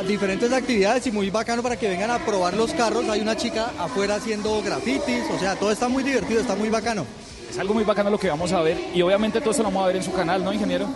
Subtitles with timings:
[0.00, 3.08] Diferentes actividades y muy bacano para que vengan a probar los carros.
[3.08, 7.06] Hay una chica afuera haciendo grafitis, o sea, todo está muy divertido, está muy bacano.
[7.50, 9.84] Es algo muy bacano lo que vamos a ver y obviamente todo eso lo vamos
[9.84, 10.86] a ver en su canal, ¿no, ingeniero?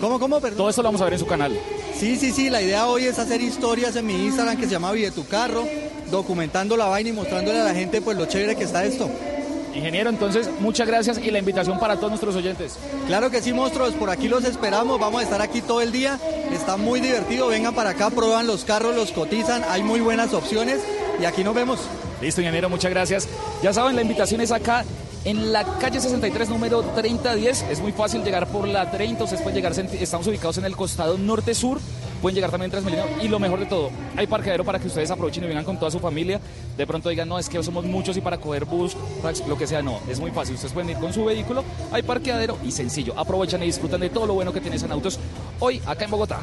[0.00, 0.58] ¿Cómo, cómo, perdón?
[0.58, 1.58] Todo eso lo vamos a ver en su canal.
[1.98, 4.92] Sí, sí, sí, la idea hoy es hacer historias en mi Instagram que se llama
[4.92, 5.64] Vive tu carro,
[6.10, 9.10] documentando la vaina y mostrándole a la gente pues lo chévere que está esto.
[9.74, 12.76] Ingeniero, entonces muchas gracias y la invitación para todos nuestros oyentes.
[13.06, 16.18] Claro que sí, monstruos, por aquí los esperamos, vamos a estar aquí todo el día,
[16.52, 20.80] está muy divertido, vengan para acá, prueban los carros, los cotizan, hay muy buenas opciones
[21.20, 21.80] y aquí nos vemos.
[22.20, 23.28] Listo, ingeniero, muchas gracias.
[23.62, 24.84] Ya saben, la invitación es acá
[25.24, 27.66] en la calle 63, número 3010.
[27.70, 31.16] Es muy fácil llegar por la 30, ustedes pueden llegar, estamos ubicados en el costado
[31.16, 31.80] norte-sur
[32.20, 35.10] pueden llegar también en Transmilenio y lo mejor de todo, hay parqueadero para que ustedes
[35.10, 36.40] aprovechen y vengan con toda su familia.
[36.76, 38.96] De pronto digan, no, es que somos muchos y para coger bus,
[39.48, 40.54] lo que sea, no, es muy fácil.
[40.54, 43.14] Ustedes pueden ir con su vehículo, hay parqueadero y sencillo.
[43.18, 45.18] Aprovechan y disfrutan de todo lo bueno que tienes en autos
[45.58, 46.40] hoy acá en Bogotá.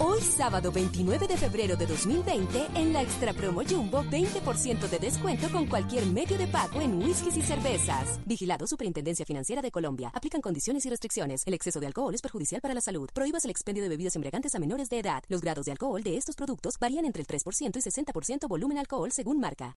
[0.00, 5.48] Hoy sábado 29 de febrero de 2020, en la Extra Promo Jumbo, 20% de descuento
[5.52, 8.18] con cualquier medio de pago en whiskies y cervezas.
[8.26, 10.10] Vigilado Superintendencia Financiera de Colombia.
[10.12, 11.42] Aplican condiciones y restricciones.
[11.46, 13.08] El exceso de alcohol es perjudicial para la salud.
[13.14, 15.22] Prohíbas el expendio de bebidas embriagantes a menores de edad.
[15.28, 19.12] Los grados de alcohol de estos productos varían entre el 3% y 60% volumen alcohol
[19.12, 19.76] según marca.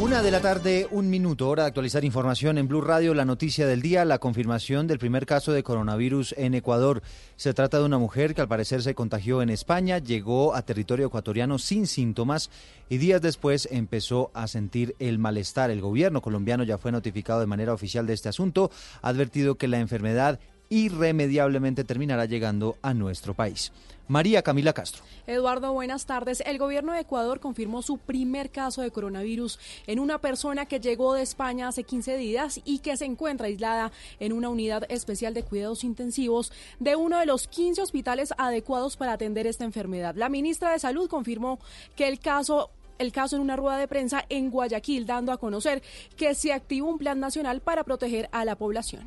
[0.00, 3.66] Una de la tarde, un minuto, hora de actualizar información en Blue Radio, la noticia
[3.66, 7.02] del día, la confirmación del primer caso de coronavirus en Ecuador.
[7.34, 11.08] Se trata de una mujer que al parecer se contagió en España, llegó a territorio
[11.08, 12.48] ecuatoriano sin síntomas
[12.88, 15.72] y días después empezó a sentir el malestar.
[15.72, 18.70] El gobierno colombiano ya fue notificado de manera oficial de este asunto,
[19.02, 23.72] ha advertido que la enfermedad irremediablemente terminará llegando a nuestro país.
[24.08, 25.02] María Camila Castro.
[25.26, 26.42] Eduardo, buenas tardes.
[26.46, 31.12] El gobierno de Ecuador confirmó su primer caso de coronavirus en una persona que llegó
[31.12, 35.42] de España hace 15 días y que se encuentra aislada en una unidad especial de
[35.42, 40.14] cuidados intensivos de uno de los 15 hospitales adecuados para atender esta enfermedad.
[40.16, 41.58] La ministra de Salud confirmó
[41.94, 45.82] que el caso el caso en una rueda de prensa en Guayaquil, dando a conocer
[46.16, 49.06] que se activó un plan nacional para proteger a la población.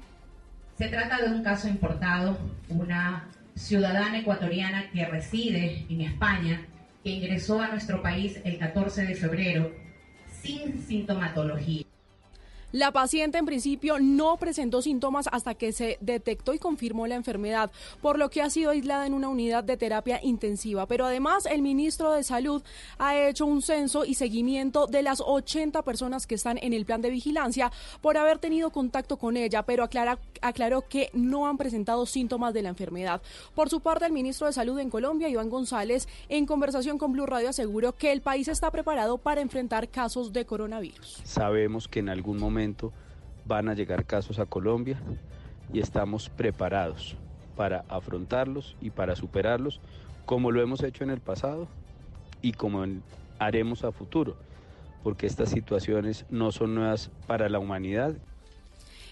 [0.81, 6.65] Se trata de un caso importado, una ciudadana ecuatoriana que reside en España,
[7.03, 9.71] que ingresó a nuestro país el 14 de febrero
[10.41, 11.85] sin sintomatología.
[12.73, 17.69] La paciente en principio no presentó síntomas hasta que se detectó y confirmó la enfermedad,
[18.01, 20.85] por lo que ha sido aislada en una unidad de terapia intensiva.
[20.85, 22.63] Pero además el ministro de Salud
[22.97, 27.01] ha hecho un censo y seguimiento de las 80 personas que están en el plan
[27.01, 32.05] de vigilancia por haber tenido contacto con ella, pero aclara, aclaró que no han presentado
[32.05, 33.21] síntomas de la enfermedad.
[33.53, 37.25] Por su parte, el ministro de Salud en Colombia, Iván González, en conversación con Blue
[37.25, 41.19] Radio aseguró que el país está preparado para enfrentar casos de coronavirus.
[41.25, 42.60] Sabemos que en algún momento
[43.45, 44.99] van a llegar casos a Colombia
[45.73, 47.15] y estamos preparados
[47.55, 49.79] para afrontarlos y para superarlos
[50.25, 51.67] como lo hemos hecho en el pasado
[52.41, 52.85] y como
[53.39, 54.35] haremos a futuro,
[55.03, 58.15] porque estas situaciones no son nuevas para la humanidad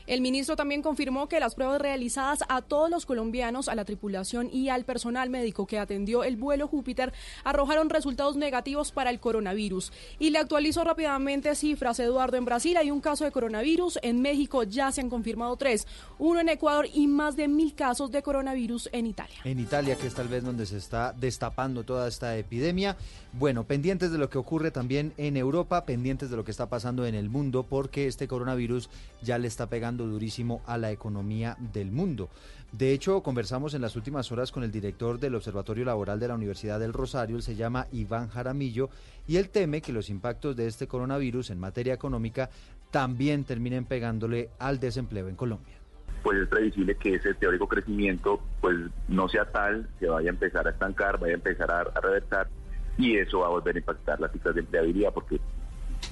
[0.09, 4.49] el ministro también confirmó que las pruebas realizadas a todos los colombianos, a la tripulación
[4.51, 9.93] y al personal médico que atendió el vuelo Júpiter arrojaron resultados negativos para el coronavirus.
[10.17, 12.37] Y le actualizó rápidamente cifras, Eduardo.
[12.37, 15.85] En Brasil hay un caso de coronavirus, en México ya se han confirmado tres,
[16.17, 19.37] uno en Ecuador y más de mil casos de coronavirus en Italia.
[19.43, 22.97] En Italia, que es tal vez donde se está destapando toda esta epidemia.
[23.33, 27.05] Bueno, pendientes de lo que ocurre también en Europa, pendientes de lo que está pasando
[27.05, 28.89] en el mundo, porque este coronavirus
[29.21, 32.29] ya le está pegando durísimo a la economía del mundo.
[32.71, 36.35] De hecho, conversamos en las últimas horas con el director del Observatorio Laboral de la
[36.35, 38.89] Universidad del Rosario, él se llama Iván Jaramillo,
[39.27, 42.49] y él teme que los impactos de este coronavirus en materia económica
[42.91, 45.79] también terminen pegándole al desempleo en Colombia
[46.23, 48.75] pues es previsible que ese teórico crecimiento pues
[49.07, 52.47] no sea tal, que vaya a empezar a estancar, vaya a empezar a, a
[52.97, 55.39] y eso va a volver a impactar las cifras de empleabilidad porque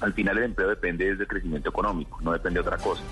[0.00, 3.02] al final el empleo depende del crecimiento económico, no depende de otra cosa.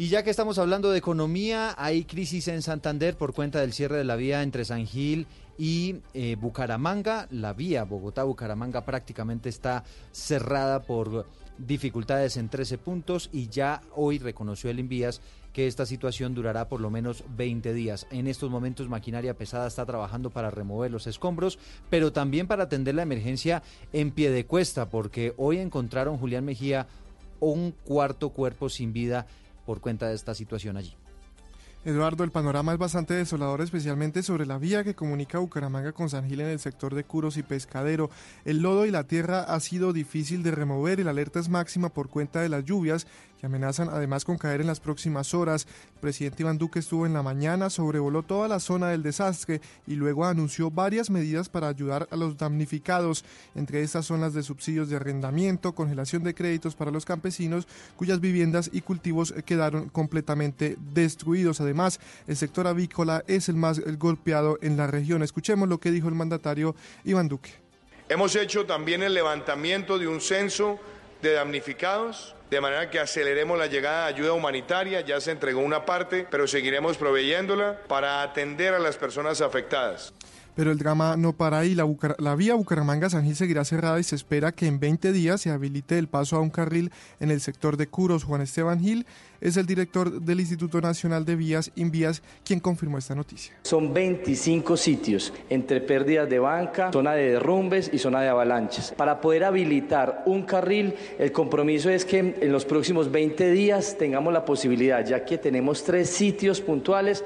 [0.00, 3.96] Y ya que estamos hablando de economía, hay crisis en Santander por cuenta del cierre
[3.96, 5.26] de la vía entre San Gil
[5.58, 7.26] y eh, Bucaramanga.
[7.32, 9.82] La vía Bogotá-Bucaramanga prácticamente está
[10.12, 11.26] cerrada por
[11.58, 15.20] dificultades en 13 puntos y ya hoy reconoció el Invías
[15.52, 18.06] que esta situación durará por lo menos 20 días.
[18.10, 21.58] En estos momentos maquinaria pesada está trabajando para remover los escombros,
[21.90, 23.62] pero también para atender la emergencia
[23.92, 26.86] en pie de cuesta, porque hoy encontraron Julián Mejía
[27.40, 29.26] un cuarto cuerpo sin vida
[29.66, 30.94] por cuenta de esta situación allí.
[31.84, 36.28] Eduardo, el panorama es bastante desolador, especialmente sobre la vía que comunica Bucaramanga con San
[36.28, 38.10] Gil en el sector de Curos y Pescadero.
[38.44, 41.88] El lodo y la tierra ha sido difícil de remover y la alerta es máxima
[41.88, 43.06] por cuenta de las lluvias
[43.38, 45.66] que amenazan además con caer en las próximas horas.
[45.94, 49.94] El presidente Iván Duque estuvo en la mañana, sobrevoló toda la zona del desastre y
[49.94, 53.24] luego anunció varias medidas para ayudar a los damnificados.
[53.54, 58.20] Entre estas son las de subsidios de arrendamiento, congelación de créditos para los campesinos cuyas
[58.20, 61.60] viviendas y cultivos quedaron completamente destruidos.
[61.60, 65.22] Además, el sector avícola es el más golpeado en la región.
[65.22, 66.74] Escuchemos lo que dijo el mandatario
[67.04, 67.50] Iván Duque.
[68.08, 70.78] Hemos hecho también el levantamiento de un censo
[71.20, 75.84] de damnificados de manera que aceleremos la llegada de ayuda humanitaria, ya se entregó una
[75.84, 80.12] parte, pero seguiremos proveyéndola para atender a las personas afectadas.
[80.58, 81.76] Pero el drama no para ahí.
[81.76, 86.00] La, vía Bucaramanga-San Gil seguirá cerrada y se espera que en 20 días se habilite
[86.00, 86.90] el paso a un carril
[87.20, 88.24] en el sector de Curos.
[88.24, 89.06] Juan Esteban Gil
[89.40, 93.54] es el director del Instituto Nacional de Vías, Invías, quien confirmó esta noticia.
[93.62, 98.92] Son 25 sitios entre pérdidas de banca, zona de derrumbes y zona de avalanches.
[98.96, 104.32] Para poder habilitar un carril, el compromiso es que en los próximos 20 días tengamos
[104.32, 107.24] la posibilidad, ya que tenemos tres sitios puntuales.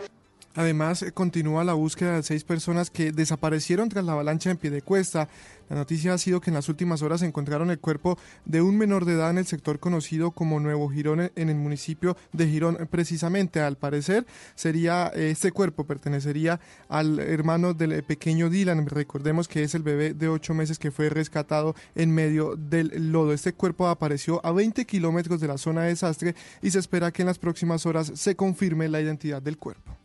[0.54, 4.70] Además, eh, continúa la búsqueda de seis personas que desaparecieron tras la avalancha en pie
[4.70, 5.28] de cuesta.
[5.70, 9.06] La noticia ha sido que en las últimas horas encontraron el cuerpo de un menor
[9.06, 12.87] de edad en el sector conocido como Nuevo Girón en el municipio de Girón.
[12.90, 18.87] Precisamente, al parecer, sería este cuerpo pertenecería al hermano del pequeño Dylan.
[18.87, 23.32] Recordemos que es el bebé de ocho meses que fue rescatado en medio del lodo.
[23.32, 27.22] Este cuerpo apareció a 20 kilómetros de la zona de desastre y se espera que
[27.22, 30.01] en las próximas horas se confirme la identidad del cuerpo.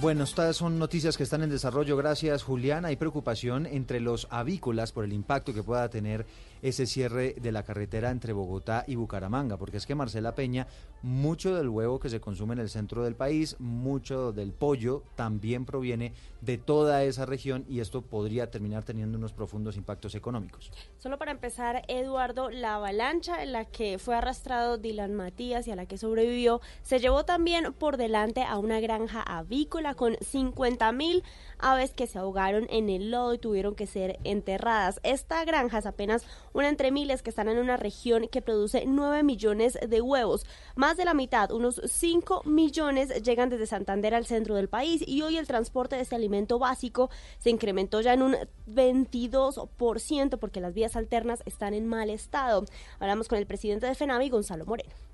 [0.00, 1.94] Bueno, estas son noticias que están en desarrollo.
[1.94, 2.86] Gracias, Julián.
[2.86, 6.24] Hay preocupación entre los avícolas por el impacto que pueda tener
[6.62, 10.66] ese cierre de la carretera entre Bogotá y Bucaramanga, porque es que Marcela Peña,
[11.02, 15.64] mucho del huevo que se consume en el centro del país, mucho del pollo también
[15.64, 20.70] proviene de toda esa región y esto podría terminar teniendo unos profundos impactos económicos.
[20.98, 25.76] Solo para empezar, Eduardo, la avalancha en la que fue arrastrado Dylan Matías y a
[25.76, 31.22] la que sobrevivió se llevó también por delante a una granja avícola con 50 mil
[31.62, 35.00] aves que se ahogaron en el lodo y tuvieron que ser enterradas.
[35.02, 39.22] Esta granja es apenas una entre miles que están en una región que produce 9
[39.22, 40.46] millones de huevos.
[40.76, 45.22] Más de la mitad, unos 5 millones, llegan desde Santander al centro del país y
[45.22, 48.36] hoy el transporte de este alimento básico se incrementó ya en un
[48.66, 52.64] 22% porque las vías alternas están en mal estado.
[52.98, 55.09] Hablamos con el presidente de FENAVI, Gonzalo Moreno.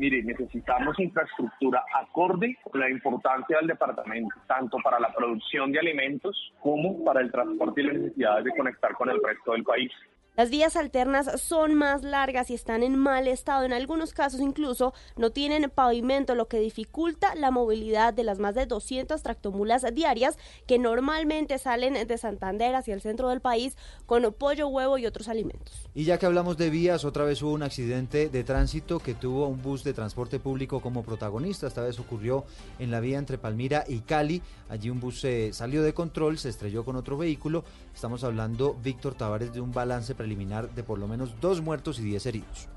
[0.00, 6.54] Mire, necesitamos infraestructura acorde con la importancia del departamento, tanto para la producción de alimentos
[6.58, 9.92] como para el transporte y las necesidades de conectar con el resto del país.
[10.40, 13.66] Las vías alternas son más largas y están en mal estado.
[13.66, 18.54] En algunos casos incluso no tienen pavimento, lo que dificulta la movilidad de las más
[18.54, 23.76] de 200 tractomulas diarias que normalmente salen de Santander hacia el centro del país
[24.06, 25.90] con pollo, huevo y otros alimentos.
[25.94, 29.46] Y ya que hablamos de vías, otra vez hubo un accidente de tránsito que tuvo
[29.46, 31.66] un bus de transporte público como protagonista.
[31.66, 32.44] Esta vez ocurrió
[32.78, 34.40] en la vía entre Palmira y Cali.
[34.70, 37.62] Allí un bus se salió de control, se estrelló con otro vehículo.
[37.94, 41.98] Estamos hablando, Víctor Tavares, de un balance preliminar eliminar de por lo menos dos muertos
[41.98, 42.68] y diez heridos.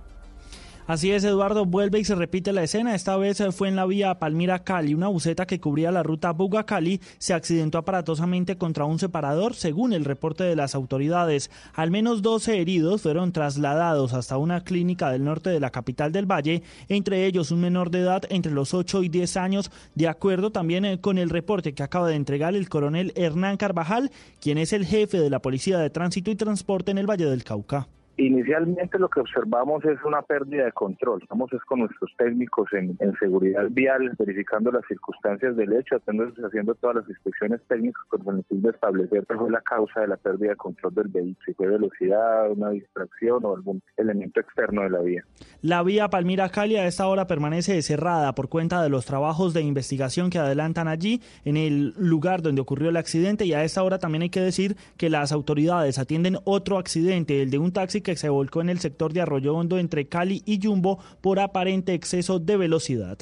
[0.85, 2.94] Así es, Eduardo, vuelve y se repite la escena.
[2.94, 4.94] Esta vez fue en la vía Palmira-Cali.
[4.94, 10.04] Una buceta que cubría la ruta Buga-Cali se accidentó aparatosamente contra un separador, según el
[10.04, 11.49] reporte de las autoridades.
[11.73, 16.30] Al menos 12 heridos fueron trasladados hasta una clínica del norte de la capital del
[16.30, 20.52] Valle, entre ellos un menor de edad entre los 8 y 10 años, de acuerdo
[20.52, 24.11] también eh, con el reporte que acaba de entregar el coronel Hernán Carvajal,
[24.42, 27.45] quien es el jefe de la Policía de Tránsito y Transporte en el Valle del
[27.45, 27.87] Cauca.
[28.18, 31.20] Inicialmente lo que observamos es una pérdida de control.
[31.24, 36.98] Estamos es con nuestros técnicos en, seguridad vial, verificando las circunstancias del hecho, haciendo todas
[36.98, 40.52] las inspecciones técnicas con el fin de establecer cuál fue la causa de la pérdida
[40.52, 45.00] de control del vehículo, si fue velocidad, una distracción o algún elemento externo de la
[45.00, 45.24] vía.
[45.64, 50.30] La vía Palmira-Cali a esta hora permanece cerrada por cuenta de los trabajos de investigación
[50.30, 54.22] que adelantan allí en el lugar donde ocurrió el accidente y a esta hora también
[54.22, 58.30] hay que decir que las autoridades atienden otro accidente, el de un taxi que se
[58.30, 62.57] volcó en el sector de Arroyo Hondo entre Cali y Jumbo por aparente exceso de
[62.57, 63.18] velocidad.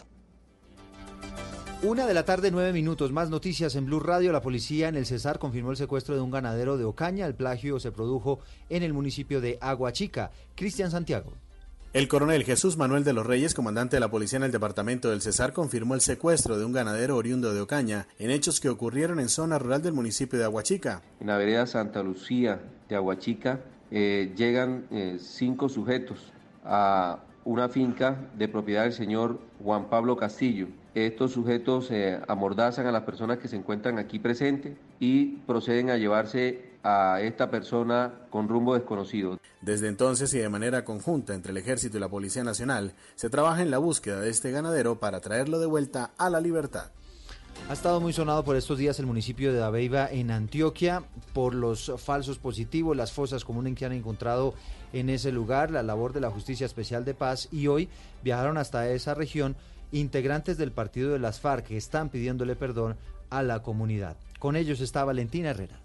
[1.84, 3.12] Una de la tarde, nueve minutos.
[3.12, 4.32] Más noticias en Blue Radio.
[4.32, 7.26] La policía en el Cesar confirmó el secuestro de un ganadero de Ocaña.
[7.26, 10.32] El plagio se produjo en el municipio de Aguachica.
[10.54, 11.34] Cristian Santiago.
[11.94, 15.22] El coronel Jesús Manuel de los Reyes, comandante de la policía en el departamento del
[15.22, 19.28] Cesar, confirmó el secuestro de un ganadero oriundo de Ocaña en hechos que ocurrieron en
[19.28, 21.02] zona rural del municipio de Aguachica.
[21.20, 23.60] En la vereda Santa Lucía de Aguachica,
[23.92, 26.32] eh, llegan eh, cinco sujetos
[26.64, 30.68] a una finca de propiedad del señor Juan Pablo Castillo.
[30.94, 35.98] Estos sujetos eh, amordazan a las personas que se encuentran aquí presentes y proceden a
[35.98, 39.40] llevarse a esta persona con rumbo desconocido.
[39.62, 43.62] Desde entonces y de manera conjunta entre el Ejército y la Policía Nacional, se trabaja
[43.62, 46.92] en la búsqueda de este ganadero para traerlo de vuelta a la libertad.
[47.70, 51.04] Ha estado muy sonado por estos días el municipio de Dabeiba en Antioquia
[51.34, 54.56] por los falsos positivos, las fosas comunes que han encontrado
[54.92, 57.88] en ese lugar, la labor de la Justicia Especial de Paz y hoy
[58.24, 59.56] viajaron hasta esa región
[59.92, 62.98] integrantes del partido de las FARC que están pidiéndole perdón
[63.30, 64.18] a la comunidad.
[64.40, 65.80] Con ellos está Valentina Herrera.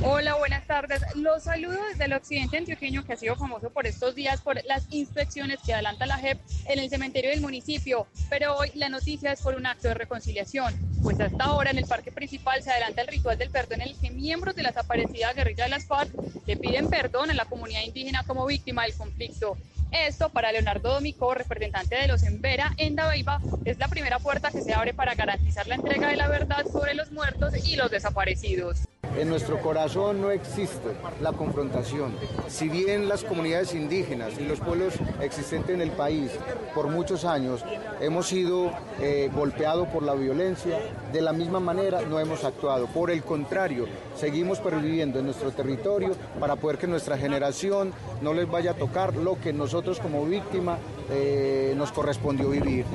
[0.00, 1.02] Hola, buenas tardes.
[1.14, 4.86] Los saludo desde el occidente antioqueño que ha sido famoso por estos días por las
[4.90, 8.06] inspecciones que adelanta la JEP en el cementerio del municipio.
[8.30, 11.84] Pero hoy la noticia es por un acto de reconciliación, pues hasta ahora en el
[11.84, 15.32] parque principal se adelanta el ritual del perdón en el que miembros de la desaparecida
[15.34, 16.10] guerrilla de las FARC
[16.46, 19.56] le piden perdón a la comunidad indígena como víctima del conflicto.
[19.92, 24.62] Esto para Leonardo Domico, representante de los Embera en Dabeiba, es la primera puerta que
[24.62, 28.78] se abre para garantizar la entrega de la verdad sobre los muertos y los desaparecidos.
[29.16, 30.88] En nuestro corazón no existe
[31.20, 32.14] la confrontación.
[32.48, 36.32] Si bien las comunidades indígenas y los pueblos existentes en el país
[36.74, 37.62] por muchos años
[38.00, 40.78] hemos sido eh, golpeados por la violencia,
[41.12, 42.86] de la misma manera no hemos actuado.
[42.86, 47.92] Por el contrario, seguimos perviviendo en nuestro territorio para poder que nuestra generación
[48.22, 50.78] no les vaya a tocar lo que nosotros como víctima
[51.10, 52.86] eh, nos correspondió vivir.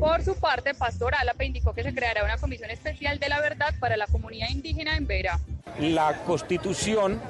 [0.00, 3.74] Por su parte, Pastor Alapa indicó que se creará una comisión especial de la verdad
[3.78, 5.38] para la comunidad indígena en Vera.
[5.78, 7.20] La constitución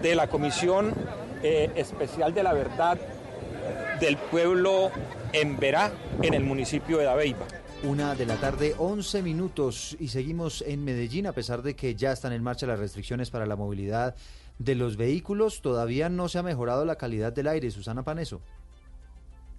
[0.00, 0.94] de la Comisión
[1.42, 2.98] eh, Especial de la Verdad
[4.00, 4.90] del pueblo
[5.34, 7.46] en Verá, en el municipio de Dabeiba.
[7.82, 12.12] Una de la tarde, 11 minutos y seguimos en Medellín a pesar de que ya
[12.12, 14.14] están en marcha las restricciones para la movilidad
[14.58, 15.60] de los vehículos.
[15.60, 17.70] Todavía no se ha mejorado la calidad del aire.
[17.70, 18.40] Susana Paneso.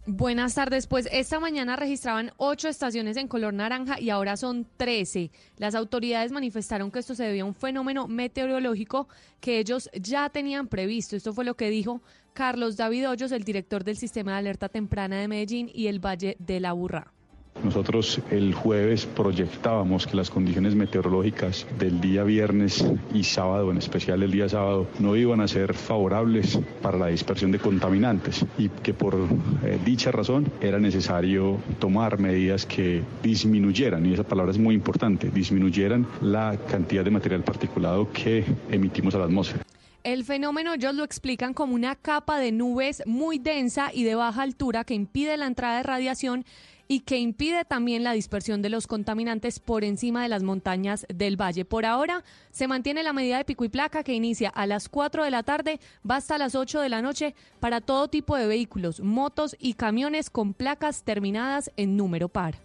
[0.07, 0.85] Buenas tardes.
[0.85, 5.31] Pues esta mañana registraban ocho estaciones en color naranja y ahora son trece.
[5.57, 9.07] Las autoridades manifestaron que esto se debía a un fenómeno meteorológico
[9.39, 11.15] que ellos ya tenían previsto.
[11.15, 12.01] Esto fue lo que dijo
[12.33, 16.37] Carlos David Hoyos, el director del Sistema de Alerta Temprana de Medellín y el Valle
[16.37, 17.14] de la Burra.
[17.63, 24.21] Nosotros el jueves proyectábamos que las condiciones meteorológicas del día viernes y sábado, en especial
[24.23, 28.93] el día sábado, no iban a ser favorables para la dispersión de contaminantes y que
[28.93, 34.75] por eh, dicha razón era necesario tomar medidas que disminuyeran, y esa palabra es muy
[34.75, 39.63] importante, disminuyeran la cantidad de material particulado que emitimos a la atmósfera.
[40.03, 44.43] El fenómeno ellos lo explican como una capa de nubes muy densa y de baja
[44.43, 46.45] altura que impide la entrada de radiación
[46.87, 51.39] y que impide también la dispersión de los contaminantes por encima de las montañas del
[51.39, 51.65] valle.
[51.65, 55.23] Por ahora se mantiene la medida de pico y placa que inicia a las 4
[55.23, 58.99] de la tarde, va hasta las 8 de la noche para todo tipo de vehículos,
[58.99, 62.64] motos y camiones con placas terminadas en número par.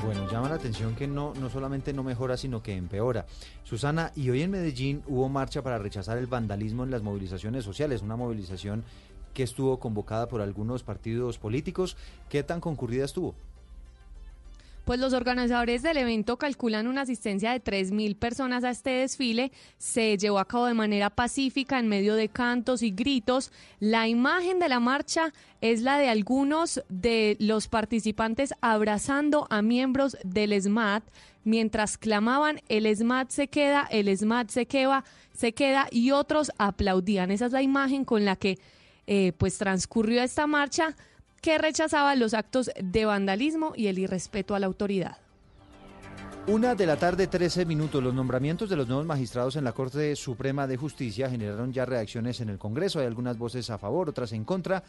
[0.00, 3.26] Bueno, llama la atención que no, no solamente no mejora, sino que empeora.
[3.62, 8.02] Susana, y hoy en Medellín hubo marcha para rechazar el vandalismo en las movilizaciones sociales,
[8.02, 8.84] una movilización
[9.34, 11.96] que estuvo convocada por algunos partidos políticos.
[12.28, 13.34] ¿Qué tan concurrida estuvo?
[14.84, 19.52] Pues los organizadores del evento calculan una asistencia de 3.000 personas a este desfile.
[19.78, 23.52] Se llevó a cabo de manera pacífica en medio de cantos y gritos.
[23.78, 30.16] La imagen de la marcha es la de algunos de los participantes abrazando a miembros
[30.24, 31.04] del SMAT
[31.44, 37.30] mientras clamaban el SMAT se queda, el SMAT se queda, se queda y otros aplaudían.
[37.30, 38.58] Esa es la imagen con la que
[39.06, 40.96] eh, pues transcurrió esta marcha
[41.42, 45.18] que rechazaba los actos de vandalismo y el irrespeto a la autoridad.
[46.46, 48.02] Una de la tarde, 13 minutos.
[48.02, 52.40] Los nombramientos de los nuevos magistrados en la Corte Suprema de Justicia generaron ya reacciones
[52.40, 53.00] en el Congreso.
[53.00, 54.82] Hay algunas voces a favor, otras en contra.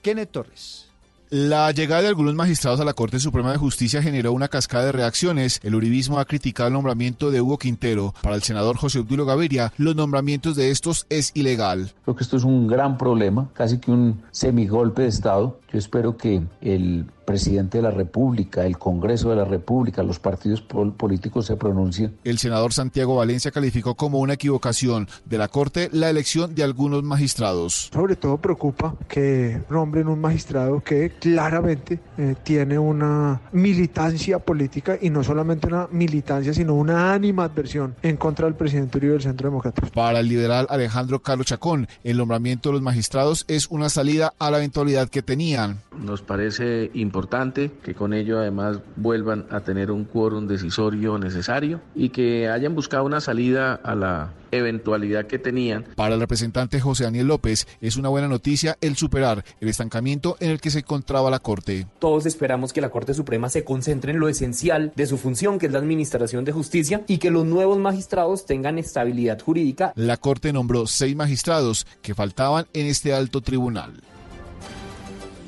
[0.00, 0.87] Kenneth Torres.
[1.30, 4.92] La llegada de algunos magistrados a la Corte Suprema de Justicia generó una cascada de
[4.92, 5.60] reacciones.
[5.62, 8.14] El uribismo ha criticado el nombramiento de Hugo Quintero.
[8.22, 11.92] Para el senador José Obdulio Gaviria, los nombramientos de estos es ilegal.
[12.04, 15.60] Creo que esto es un gran problema, casi que un semigolpe de Estado.
[15.70, 20.62] Yo espero que el presidente de la República, el Congreso de la República, los partidos
[20.62, 22.16] políticos se pronuncien.
[22.24, 27.02] El senador Santiago Valencia calificó como una equivocación de la Corte la elección de algunos
[27.02, 27.90] magistrados.
[27.92, 35.10] Sobre todo preocupa que nombren un magistrado que claramente eh, tiene una militancia política y
[35.10, 39.86] no solamente una militancia, sino una animadversión en contra del presidente Uribe del Centro Democrático.
[39.92, 44.50] Para el liberal Alejandro Carlos Chacón, el nombramiento de los magistrados es una salida a
[44.50, 45.82] la eventualidad que tenían.
[45.98, 51.80] Nos parece importante importante, que con ello además vuelvan a tener un quórum decisorio necesario
[51.96, 55.84] y que hayan buscado una salida a la eventualidad que tenían.
[55.96, 60.50] Para el representante José Daniel López es una buena noticia el superar el estancamiento en
[60.50, 61.88] el que se encontraba la Corte.
[61.98, 65.66] Todos esperamos que la Corte Suprema se concentre en lo esencial de su función, que
[65.66, 69.92] es la administración de justicia, y que los nuevos magistrados tengan estabilidad jurídica.
[69.96, 74.00] La Corte nombró seis magistrados que faltaban en este alto tribunal.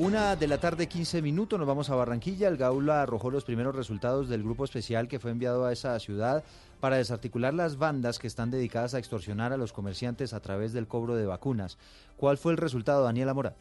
[0.01, 2.49] Una de la tarde, 15 minutos, nos vamos a Barranquilla.
[2.49, 6.43] El Gaula arrojó los primeros resultados del grupo especial que fue enviado a esa ciudad
[6.81, 10.89] para desarticular las bandas que están dedicadas a extorsionar a los comerciantes a través del
[10.89, 11.77] cobro de vacunas.
[12.17, 13.53] ¿Cuál fue el resultado, Daniela Mora?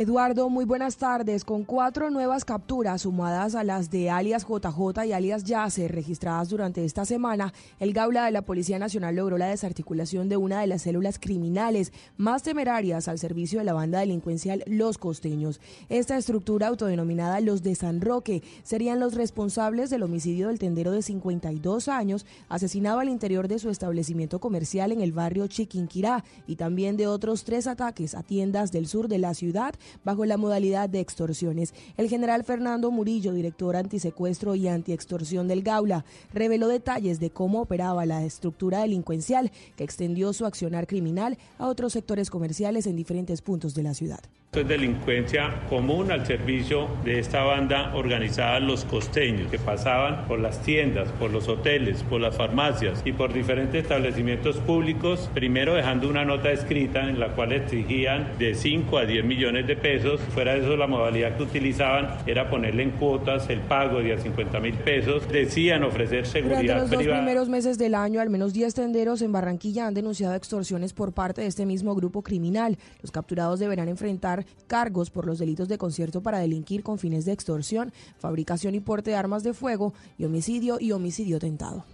[0.00, 1.44] Eduardo, muy buenas tardes.
[1.44, 6.84] Con cuatro nuevas capturas sumadas a las de alias JJ y alias Yacer registradas durante
[6.84, 10.82] esta semana, el Gaula de la Policía Nacional logró la desarticulación de una de las
[10.82, 15.60] células criminales más temerarias al servicio de la banda delincuencial Los Costeños.
[15.88, 21.02] Esta estructura autodenominada Los de San Roque serían los responsables del homicidio del tendero de
[21.02, 26.96] 52 años asesinado al interior de su establecimiento comercial en el barrio Chiquinquirá y también
[26.96, 29.74] de otros tres ataques a tiendas del sur de la ciudad
[30.04, 31.74] bajo la modalidad de extorsiones.
[31.96, 38.06] El general Fernando Murillo, director antisecuestro y antiextorsión del Gaula, reveló detalles de cómo operaba
[38.06, 43.74] la estructura delincuencial que extendió su accionar criminal a otros sectores comerciales en diferentes puntos
[43.74, 44.20] de la ciudad.
[44.48, 50.38] Esto es delincuencia común al servicio de esta banda organizada Los Costeños, que pasaban por
[50.38, 56.08] las tiendas, por los hoteles, por las farmacias y por diferentes establecimientos públicos, primero dejando
[56.08, 60.20] una nota escrita en la cual exigían de 5 a 10 millones de pesos.
[60.34, 64.18] Fuera de eso, la modalidad que utilizaban era ponerle en cuotas el pago de a
[64.18, 65.28] 50 mil pesos.
[65.28, 67.20] Decían ofrecer seguridad Durante los dos privada.
[67.20, 71.42] primeros meses del año, al menos 10 tenderos en Barranquilla han denunciado extorsiones por parte
[71.42, 72.78] de este mismo grupo criminal.
[73.02, 77.32] Los capturados deberán enfrentar cargos por los delitos de concierto para delinquir con fines de
[77.32, 81.84] extorsión, fabricación y porte de armas de fuego y homicidio y homicidio tentado.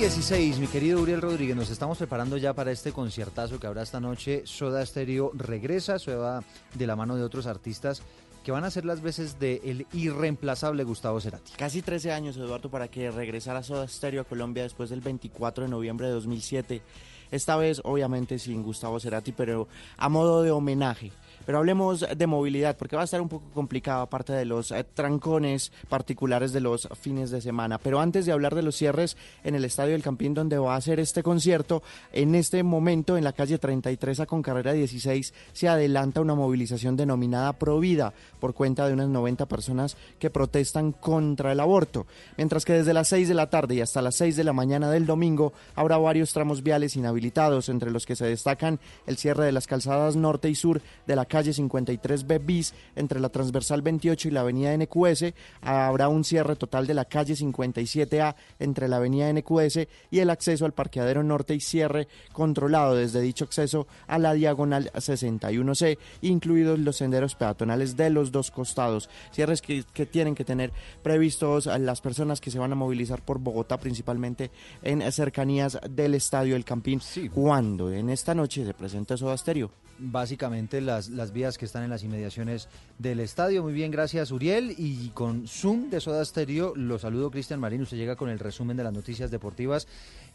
[0.00, 4.00] 16, mi querido Uriel Rodríguez, nos estamos preparando ya para este conciertazo que habrá esta
[4.00, 4.44] noche.
[4.46, 8.02] Soda Stereo regresa, se va de la mano de otros artistas
[8.42, 11.52] que van a ser las veces del el irreemplazable Gustavo Cerati.
[11.52, 15.70] Casi 13 años, Eduardo, para que regresara Soda Stereo a Colombia después del 24 de
[15.70, 16.80] noviembre de 2007.
[17.30, 21.12] Esta vez, obviamente, sin Gustavo Cerati, pero a modo de homenaje.
[21.50, 24.84] Pero hablemos de movilidad, porque va a estar un poco complicado, aparte de los eh,
[24.84, 27.78] trancones particulares de los fines de semana.
[27.78, 30.80] Pero antes de hablar de los cierres en el Estadio del Campín, donde va a
[30.80, 31.82] ser este concierto,
[32.12, 36.96] en este momento, en la calle 33 a con carrera 16, se adelanta una movilización
[36.96, 42.06] denominada Provida, por cuenta de unas 90 personas que protestan contra el aborto.
[42.36, 44.88] Mientras que desde las 6 de la tarde y hasta las 6 de la mañana
[44.88, 49.52] del domingo habrá varios tramos viales inhabilitados, entre los que se destacan el cierre de
[49.52, 54.30] las calzadas norte y sur de la calle 53B bis entre la transversal 28 y
[54.30, 55.32] la avenida NQS.
[55.62, 60.66] Habrá un cierre total de la calle 57A entre la avenida NQS y el acceso
[60.66, 66.96] al parqueadero norte y cierre controlado desde dicho acceso a la diagonal 61C, incluidos los
[66.96, 69.08] senderos peatonales de los dos costados.
[69.32, 70.72] Cierres que, que tienen que tener
[71.02, 74.50] previstos a las personas que se van a movilizar por Bogotá, principalmente
[74.82, 77.00] en cercanías del Estadio El Campín.
[77.34, 79.70] Cuando en esta noche se presenta Soda Stereo.
[80.02, 83.62] Básicamente las, las vías que están en las inmediaciones del estadio.
[83.62, 84.74] Muy bien, gracias Uriel.
[84.78, 87.82] Y con Zoom de Soda Stereo, lo saludo Cristian Marín.
[87.82, 89.86] Usted llega con el resumen de las noticias deportivas.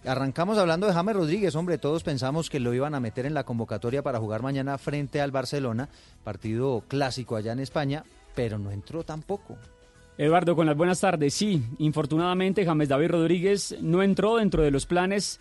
[0.06, 1.56] Arrancamos hablando de James Rodríguez.
[1.56, 5.19] Hombre, todos pensamos que lo iban a meter en la convocatoria para jugar mañana frente
[5.19, 5.89] al Barcelona,
[6.23, 8.04] partido clásico allá en España,
[8.36, 9.58] pero no entró tampoco.
[10.17, 11.34] Eduardo, con las buenas tardes.
[11.34, 15.39] Sí, infortunadamente James David Rodríguez no entró dentro de los planes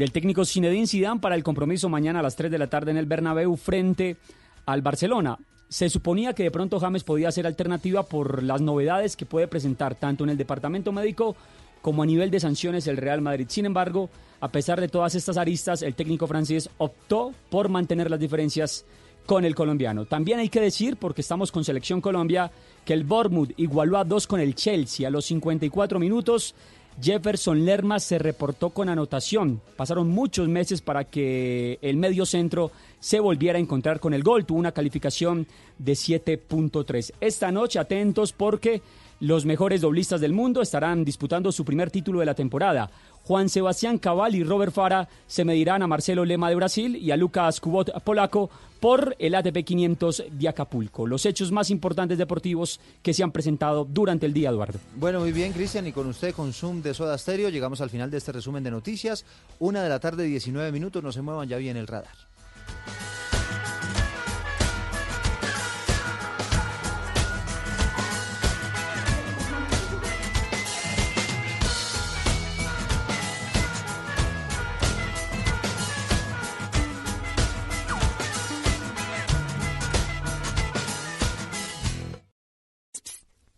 [0.00, 2.96] del técnico Zinedine Zidane para el compromiso mañana a las 3 de la tarde en
[2.96, 4.16] el Bernabéu frente
[4.64, 5.38] al Barcelona.
[5.68, 9.94] Se suponía que de pronto James podía ser alternativa por las novedades que puede presentar
[9.94, 11.36] tanto en el departamento médico
[11.82, 13.44] como a nivel de sanciones el Real Madrid.
[13.50, 14.08] Sin embargo,
[14.40, 18.86] a pesar de todas estas aristas, el técnico francés optó por mantener las diferencias
[19.26, 20.06] con el colombiano.
[20.06, 22.50] También hay que decir, porque estamos con Selección Colombia,
[22.86, 26.54] que el Bournemouth igualó a dos con el Chelsea a los 54 minutos.
[27.00, 29.60] Jefferson Lerma se reportó con anotación.
[29.76, 34.44] Pasaron muchos meses para que el medio centro se volviera a encontrar con el gol.
[34.44, 35.46] Tuvo una calificación
[35.78, 37.12] de 7.3.
[37.20, 38.82] Esta noche atentos porque
[39.20, 42.90] Los mejores doblistas del mundo estarán disputando su primer título de la temporada.
[43.24, 47.16] Juan Sebastián Cabal y Robert Fara se medirán a Marcelo Lema de Brasil y a
[47.16, 51.06] Lucas Kubot polaco por el ATP 500 de Acapulco.
[51.06, 54.78] Los hechos más importantes deportivos que se han presentado durante el día, Eduardo.
[54.96, 58.10] Bueno, muy bien, Cristian, y con usted, con Zoom de Soda Stereo, llegamos al final
[58.10, 59.24] de este resumen de noticias.
[59.58, 62.30] Una de la tarde, 19 minutos, no se muevan, ya viene el radar.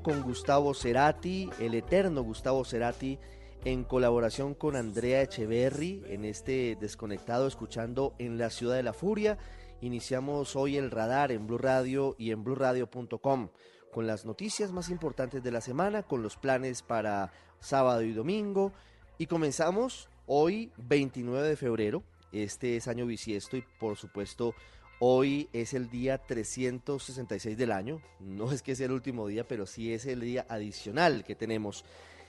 [0.00, 3.18] Con Gustavo Cerati, el eterno Gustavo Cerati,
[3.64, 9.38] en colaboración con Andrea Echeverry, en este desconectado, escuchando en la Ciudad de la Furia.
[9.80, 13.48] Iniciamos hoy el radar en Blue Radio y en BlueRadio.com
[13.92, 18.72] con las noticias más importantes de la semana, con los planes para sábado y domingo.
[19.18, 22.04] Y comenzamos hoy, 29 de febrero.
[22.30, 24.54] Este es año bisiesto y por supuesto
[24.98, 28.00] Hoy es el día 366 del año.
[28.18, 31.84] No es que sea el último día, pero sí es el día adicional que tenemos.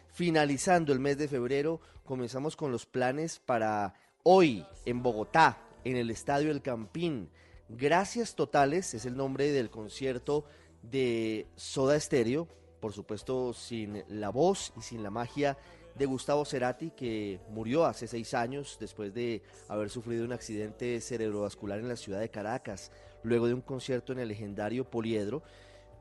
[0.09, 6.09] Finalizando el mes de febrero, comenzamos con los planes para hoy en Bogotá, en el
[6.09, 7.29] Estadio El Campín.
[7.69, 10.43] Gracias Totales es el nombre del concierto
[10.81, 12.49] de Soda Stereo,
[12.81, 15.57] por supuesto sin la voz y sin la magia
[15.97, 21.79] de Gustavo Cerati, que murió hace seis años después de haber sufrido un accidente cerebrovascular
[21.79, 22.91] en la ciudad de Caracas,
[23.23, 25.43] luego de un concierto en el legendario Poliedro.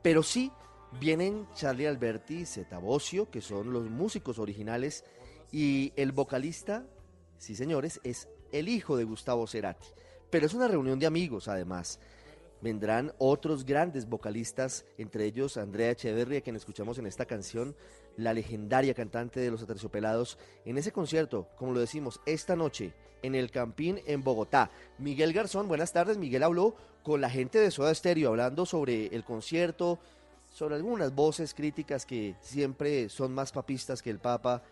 [0.01, 0.51] Pero sí
[0.99, 5.03] vienen Charlie Alberti y Zeta Bosio, que son los músicos originales,
[5.51, 6.85] y el vocalista,
[7.37, 9.87] sí señores, es el hijo de Gustavo Cerati.
[10.29, 11.99] Pero es una reunión de amigos, además.
[12.61, 17.75] Vendrán otros grandes vocalistas, entre ellos Andrea Echeverry, a quien escuchamos en esta canción,
[18.17, 23.35] la legendaria cantante de los Aterciopelados, en ese concierto, como lo decimos, esta noche en
[23.35, 24.69] el Campín en Bogotá.
[24.97, 26.17] Miguel Garzón, buenas tardes.
[26.17, 29.99] Miguel habló con la gente de Soda Stereo hablando sobre el concierto,
[30.51, 34.63] sobre algunas voces críticas que siempre son más papistas que el Papa,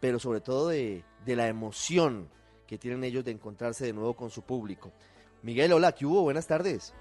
[0.00, 2.28] pero sobre todo de, de la emoción
[2.66, 4.90] que tienen ellos de encontrarse de nuevo con su público.
[5.42, 6.22] Miguel, hola, ¿qué hubo?
[6.22, 6.94] Buenas tardes.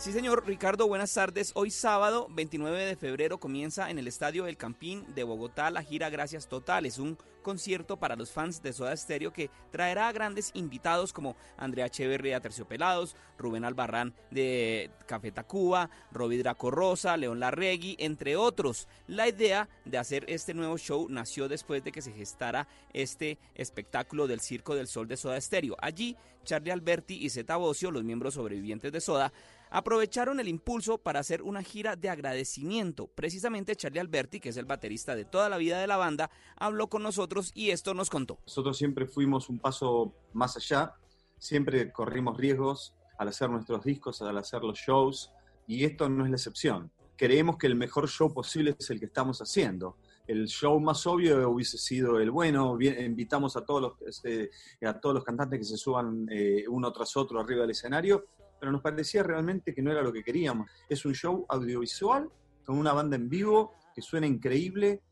[0.00, 1.52] Sí, señor Ricardo, buenas tardes.
[1.54, 6.08] Hoy sábado 29 de febrero comienza en el Estadio El Campín de Bogotá la gira
[6.08, 6.86] Gracias Total.
[6.86, 11.36] Es un concierto para los fans de Soda Stereo que traerá a grandes invitados como
[11.58, 18.36] Andrea Echeverri de Terciopelados, Rubén Albarrán de Café Tacuba, Roby Draco Rosa, León Larregui, entre
[18.36, 18.88] otros.
[19.06, 24.26] La idea de hacer este nuevo show nació después de que se gestara este espectáculo
[24.26, 25.76] del Circo del Sol de Soda Stereo.
[25.78, 29.30] Allí, Charlie Alberti y Zeta Bocio, los miembros sobrevivientes de Soda,
[29.70, 33.06] aprovecharon el impulso para hacer una gira de agradecimiento.
[33.06, 36.88] Precisamente Charlie Alberti, que es el baterista de toda la vida de la banda, habló
[36.88, 38.38] con nosotros y esto nos contó.
[38.46, 40.94] Nosotros siempre fuimos un paso más allá,
[41.38, 45.32] siempre corrimos riesgos al hacer nuestros discos, al hacer los shows,
[45.66, 46.90] y esto no es la excepción.
[47.16, 49.96] Creemos que el mejor show posible es el que estamos haciendo.
[50.26, 54.50] el show más obvio hubiese sido el bueno, invitamos a todos los, este,
[54.86, 58.26] a todos los cantantes que se suban eh, uno tras otro arriba del escenario,
[58.60, 60.70] pero nos parecía realmente que no era lo que queríamos.
[60.88, 62.30] Es un show audiovisual
[62.64, 65.02] con una banda en vivo que suena increíble,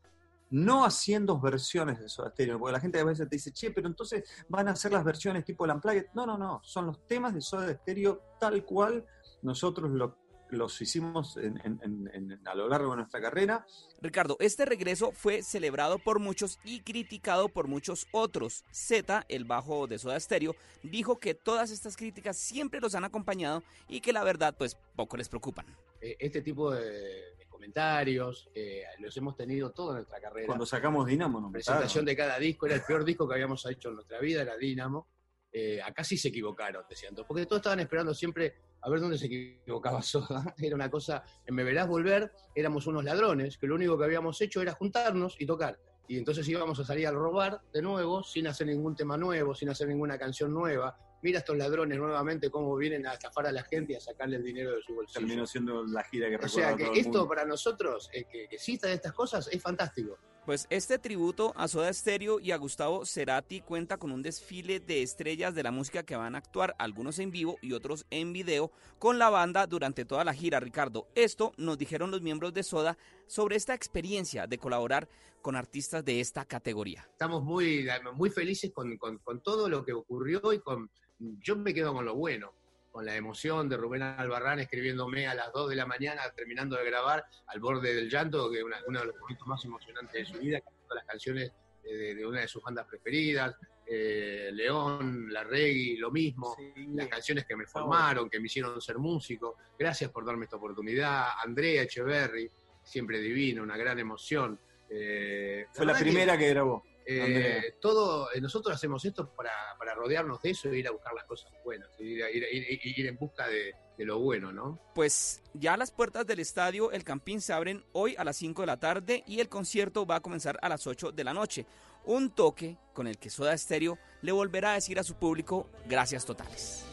[0.51, 3.87] no haciendo versiones de Soda Stereo, porque la gente a veces te dice, che, pero
[3.87, 6.07] entonces van a hacer las versiones tipo el Unplugged.
[6.13, 9.05] No, no, no, son los temas de Soda Stereo tal cual
[9.41, 10.17] nosotros lo-
[10.49, 13.65] los hicimos en- en- en- en- a lo largo de nuestra carrera.
[14.01, 18.63] Ricardo, este regreso fue celebrado por muchos y criticado por muchos otros.
[18.71, 23.63] Z, el bajo de Soda Stereo, dijo que todas estas críticas siempre los han acompañado
[23.87, 25.65] y que la verdad pues poco les preocupan.
[26.01, 30.47] Eh, este tipo de, comentarios eh, los hemos tenido toda nuestra carrera.
[30.47, 33.89] Cuando sacamos Dinamo, nos presentación de cada disco era el peor disco que habíamos hecho
[33.89, 35.07] en nuestra vida, era Dynamo.
[35.51, 39.25] Eh, acá sí se equivocaron, decían porque todos estaban esperando siempre a ver dónde se
[39.27, 40.53] equivocaba Soda.
[40.57, 44.39] Era una cosa, en Me Verás Volver, éramos unos ladrones, que lo único que habíamos
[44.41, 45.79] hecho era juntarnos y tocar.
[46.07, 49.69] Y entonces íbamos a salir a robar de nuevo, sin hacer ningún tema nuevo, sin
[49.69, 50.97] hacer ninguna canción nueva.
[51.21, 54.43] Mira estos ladrones nuevamente cómo vienen a estafar a la gente y a sacarle el
[54.43, 55.19] dinero de su bolsillo.
[55.19, 58.91] Terminó siendo la gira que O sea que esto para nosotros, eh, que, que existan
[58.91, 60.17] estas cosas, es fantástico.
[60.49, 65.03] Pues este tributo a Soda Stereo y a Gustavo Cerati cuenta con un desfile de
[65.03, 68.71] estrellas de la música que van a actuar, algunos en vivo y otros en video,
[68.97, 71.07] con la banda durante toda la gira, Ricardo.
[71.13, 75.07] Esto nos dijeron los miembros de Soda sobre esta experiencia de colaborar
[75.43, 77.07] con artistas de esta categoría.
[77.11, 81.75] Estamos muy, muy felices con, con- con todo lo que ocurrió y con yo me
[81.75, 82.53] quedo con lo bueno,
[82.99, 86.83] con la emoción de Rubén Albarrán escribiéndome a las 2 de la mañana terminando de
[86.83, 90.37] grabar al borde del llanto, que es uno de los momentos más emocionantes de su
[90.37, 91.49] vida, cantando las canciones
[91.81, 93.55] de, de- una de sus bandas preferidas,
[93.87, 96.57] eh, León, La Reggae, lo mismo,
[96.93, 99.55] las canciones que me formaron, que me hicieron ser músico.
[99.79, 101.27] Gracias por darme esta oportunidad.
[101.41, 102.51] Andrea Echeverry,
[102.83, 104.59] siempre divino, una gran emoción.
[104.89, 110.41] Eh, Fue la primera que grabó, eh, todo, eh, nosotros hacemos esto para, para rodearnos
[110.41, 113.05] de eso e ir a buscar las cosas buenas, ir, a- ir, ir- ir- ir
[113.07, 114.79] en busca de, de lo bueno, ¿no?
[114.93, 118.67] Pues ya las puertas del estadio El Campín se abren hoy a las 5 de
[118.67, 121.65] la tarde y el concierto va a comenzar a las 8 de la noche.
[122.05, 126.25] Un toque con el que Soda Stereo le volverá a decir a su público gracias
[126.25, 126.85] totales.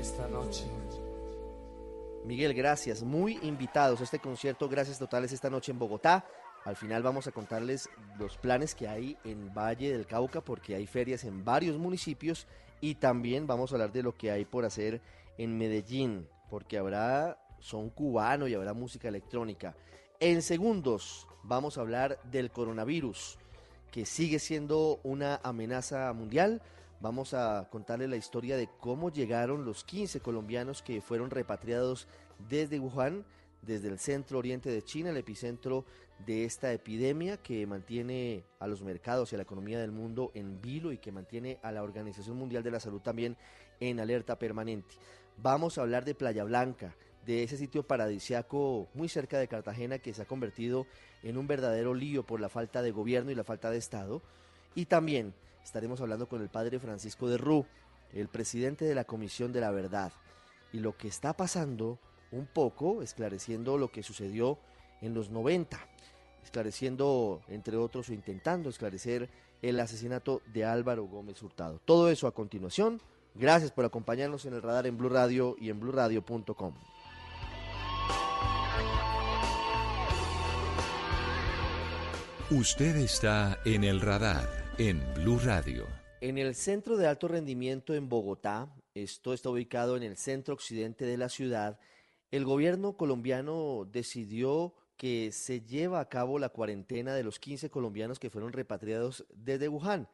[0.00, 0.64] Esta noche.
[2.26, 3.04] Miguel, gracias.
[3.04, 4.68] Muy invitados a este concierto.
[4.68, 6.26] Gracias totales esta noche en Bogotá.
[6.64, 10.88] Al final vamos a contarles los planes que hay en Valle del Cauca porque hay
[10.88, 12.48] ferias en varios municipios
[12.80, 15.00] y también vamos a hablar de lo que hay por hacer
[15.38, 19.76] en Medellín porque habrá son cubano y habrá música electrónica.
[20.18, 23.38] En segundos vamos a hablar del coronavirus
[23.92, 26.60] que sigue siendo una amenaza mundial.
[27.00, 32.08] Vamos a contarle la historia de cómo llegaron los 15 colombianos que fueron repatriados
[32.48, 33.24] desde Wuhan,
[33.60, 35.84] desde el centro oriente de China, el epicentro
[36.24, 40.62] de esta epidemia que mantiene a los mercados y a la economía del mundo en
[40.62, 43.36] vilo y que mantiene a la Organización Mundial de la Salud también
[43.78, 44.94] en alerta permanente.
[45.36, 50.14] Vamos a hablar de Playa Blanca, de ese sitio paradisiaco muy cerca de Cartagena que
[50.14, 50.86] se ha convertido
[51.22, 54.22] en un verdadero lío por la falta de gobierno y la falta de Estado.
[54.74, 55.34] Y también
[55.66, 57.66] estaremos hablando con el padre Francisco de Rú,
[58.12, 60.12] el presidente de la Comisión de la Verdad,
[60.72, 61.98] y lo que está pasando
[62.30, 64.58] un poco, esclareciendo lo que sucedió
[65.02, 65.76] en los 90,
[66.44, 69.28] esclareciendo, entre otros, o intentando esclarecer
[69.60, 71.80] el asesinato de Álvaro Gómez Hurtado.
[71.84, 73.02] Todo eso a continuación.
[73.34, 76.74] Gracias por acompañarnos en el radar en Blue Radio y en bluradio.com.
[82.52, 85.86] Usted está en el radar en Blue Radio.
[86.20, 91.06] En el Centro de Alto Rendimiento en Bogotá, esto está ubicado en el centro occidente
[91.06, 91.78] de la ciudad,
[92.30, 98.18] el gobierno colombiano decidió que se lleva a cabo la cuarentena de los 15 colombianos
[98.18, 100.08] que fueron repatriados desde Wuhan,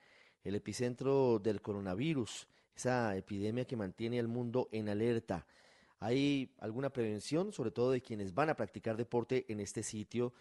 [0.44, 2.46] el epicentro del coronavirus,
[2.76, 5.44] esa epidemia que mantiene al mundo en alerta.
[5.98, 10.32] ¿Hay alguna prevención, sobre todo de quienes van a practicar deporte en este sitio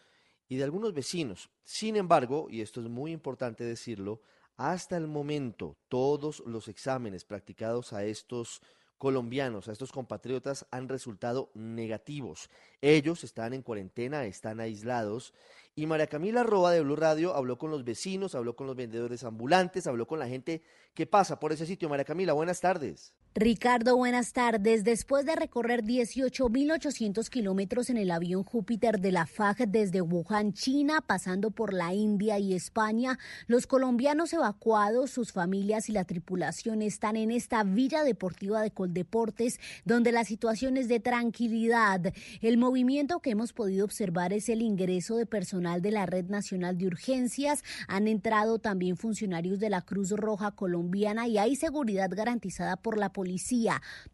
[0.52, 1.50] y de algunos vecinos?
[1.64, 4.20] Sin embargo, y esto es muy importante decirlo,
[4.58, 8.62] hasta el momento todos los exámenes practicados a estos
[8.98, 12.50] colombianos, a estos compatriotas, han resultado negativos.
[12.82, 15.34] Ellos están en cuarentena, están aislados
[15.74, 19.24] Y María Camila Roa de Blue Radio habló con los vecinos, habló con los vendedores
[19.24, 21.88] ambulantes, habló con la gente que pasa por ese sitio.
[21.88, 23.14] María Camila, buenas tardes.
[23.34, 24.84] Ricardo, buenas tardes.
[24.84, 31.00] Después de recorrer 18.800 kilómetros en el avión Júpiter de la FAG desde Wuhan, China,
[31.00, 33.18] pasando por la India y España,
[33.48, 39.62] los colombianos evacuados, sus familias y la tripulación están en esta villa deportiva de Coldeportes,
[39.86, 42.14] donde la situación es de tranquilidad.
[42.42, 46.78] El movimiento que hemos podido observar es el ingreso de personal de la Red Nacional
[46.78, 47.64] de Urgencias.
[47.88, 53.08] Han entrado también funcionarios de la Cruz Roja colombiana y hay seguridad garantizada por la
[53.08, 53.21] policía,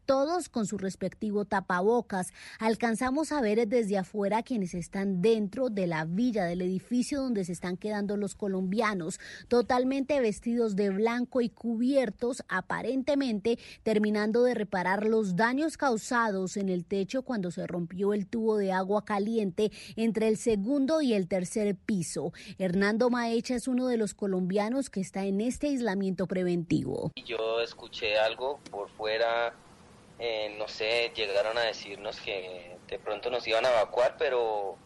[0.05, 2.33] todos con su respectivo tapabocas.
[2.59, 7.51] Alcanzamos a ver desde afuera quienes están dentro de la villa del edificio donde se
[7.51, 15.35] están quedando los colombianos, totalmente vestidos de blanco y cubiertos, aparentemente terminando de reparar los
[15.35, 20.37] daños causados en el techo cuando se rompió el tubo de agua caliente entre el
[20.37, 22.33] segundo y el tercer piso.
[22.57, 27.11] Hernando Maecha es uno de los colombianos que está en este aislamiento preventivo.
[27.25, 29.53] Yo escuché algo por fuera,
[30.19, 34.77] eh, no sé, llegaron a decirnos que de pronto nos iban a evacuar, pero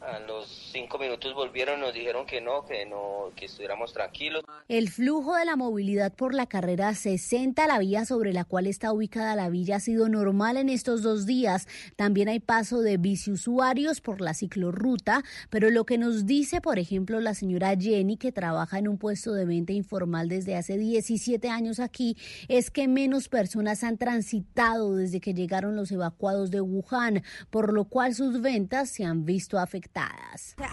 [0.00, 4.42] a los cinco minutos volvieron nos dijeron que no, que no, que estuviéramos tranquilos.
[4.68, 8.92] El flujo de la movilidad por la carrera 60, la vía sobre la cual está
[8.92, 11.68] ubicada la villa, ha sido normal en estos dos días.
[11.96, 17.20] También hay paso de biciusuarios por la ciclorruta, pero lo que nos dice, por ejemplo,
[17.20, 21.78] la señora Jenny, que trabaja en un puesto de venta informal desde hace 17 años
[21.78, 22.16] aquí,
[22.48, 27.84] es que menos personas han transitado desde que llegaron los evacuados de Wuhan, por lo
[27.84, 29.89] cual sus ventas se han visto afectadas.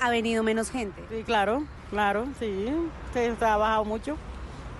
[0.01, 1.03] ¿Ha venido menos gente?
[1.10, 2.67] Sí, claro, claro, sí.
[3.13, 4.17] Se ha bajado mucho.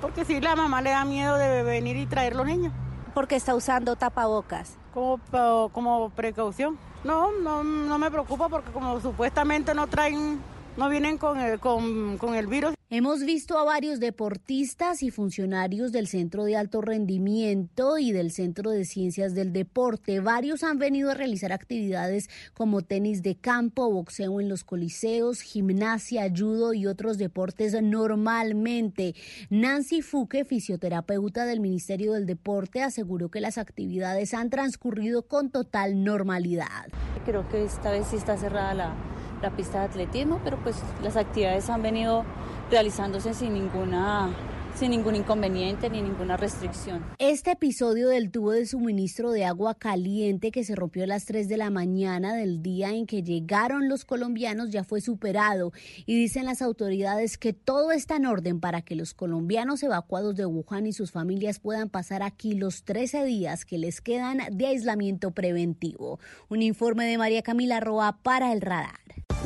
[0.02, 2.71] Porque sí, la mamá le da miedo de venir y traer los niños.
[3.13, 4.78] ¿Por qué está usando tapabocas?
[4.93, 6.78] Como, como precaución.
[7.04, 10.39] No, no, no me preocupa porque como supuestamente no traen,
[10.78, 12.76] no vienen con el, con, con el virus.
[12.90, 18.72] Hemos visto a varios deportistas y funcionarios del Centro de Alto Rendimiento y del Centro
[18.72, 20.22] de Ciencias del Deporte.
[20.22, 26.32] Varios han venido a realizar actividades como tenis de campo, boxeo en los coliseos, gimnasia,
[26.34, 29.16] judo y otros deportes normalmente.
[29.50, 36.06] Nancy Fuque, fisioterapeuta del Ministerio del Deporte, aseguró que las actividades han transcurrido con total
[36.06, 36.88] normalidad.
[37.26, 38.96] Creo que esta vez sí está cerrada la,
[39.41, 42.23] la pista de atletismo, pero pues las actividades han venido
[42.69, 44.30] realizándose sin ninguna
[44.78, 47.04] sin ningún inconveniente ni ninguna restricción.
[47.17, 51.50] Este episodio del tubo de suministro de agua caliente que se rompió a las 3
[51.50, 55.71] de la mañana del día en que llegaron los colombianos ya fue superado
[56.06, 60.45] y dicen las autoridades que todo está en orden para que los colombianos evacuados de
[60.45, 65.32] Wuhan y sus familias puedan pasar aquí los 13 días que les quedan de aislamiento
[65.32, 66.19] preventivo.
[66.50, 69.00] Un informe de María Camila Roa para el radar.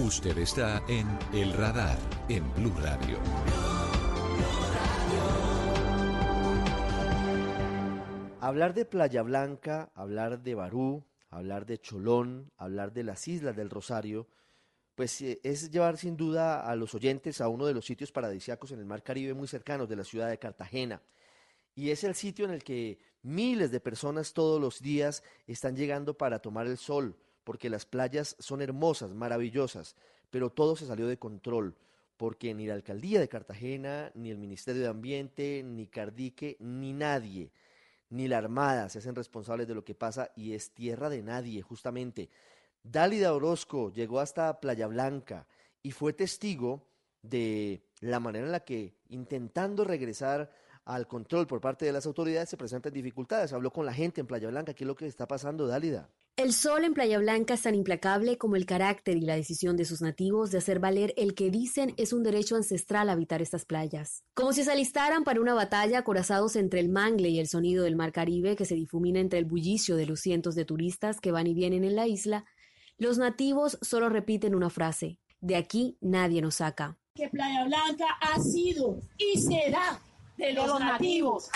[0.06, 1.96] Usted está en El Radar
[2.28, 3.20] en Blue Radio.
[8.40, 13.70] Hablar de Playa Blanca, hablar de Barú, hablar de Cholón, hablar de las Islas del
[13.70, 14.28] Rosario,
[14.96, 18.72] pues eh, es llevar sin duda a los oyentes a uno de los sitios paradisíacos
[18.72, 21.00] en el Mar Caribe muy cercanos de la ciudad de Cartagena.
[21.76, 26.18] Y es el sitio en el que miles de personas todos los días están llegando
[26.18, 29.96] para tomar el sol, porque las playas son hermosas, maravillosas,
[30.30, 31.76] pero todo se salió de control,
[32.18, 37.52] porque ni la alcaldía de Cartagena, ni el Ministerio de Ambiente, ni Cardique, ni nadie
[38.12, 41.62] ni la Armada se hacen responsables de lo que pasa y es tierra de nadie,
[41.62, 42.30] justamente.
[42.84, 45.48] Dálida Orozco llegó hasta Playa Blanca
[45.82, 46.86] y fue testigo
[47.22, 50.52] de la manera en la que, intentando regresar
[50.84, 53.54] al control por parte de las autoridades, se presentan dificultades.
[53.54, 56.10] Habló con la gente en Playa Blanca, ¿qué es lo que está pasando, Dálida?
[56.38, 59.86] El sol en Playa Blanca es tan implacable como el carácter y la decisión de
[59.86, 64.24] sus nativos de hacer valer el que dicen es un derecho ancestral habitar estas playas.
[64.34, 67.98] Como si se alistaran para una batalla acorazados entre el mangle y el sonido del
[67.98, 71.48] mar Caribe que se difumina entre el bullicio de los cientos de turistas que van
[71.48, 72.46] y vienen en la isla,
[72.98, 76.98] los nativos solo repiten una frase, de aquí nadie nos saca.
[77.14, 80.00] Que Playa Blanca ha sido y será
[80.38, 81.50] de los, nativos.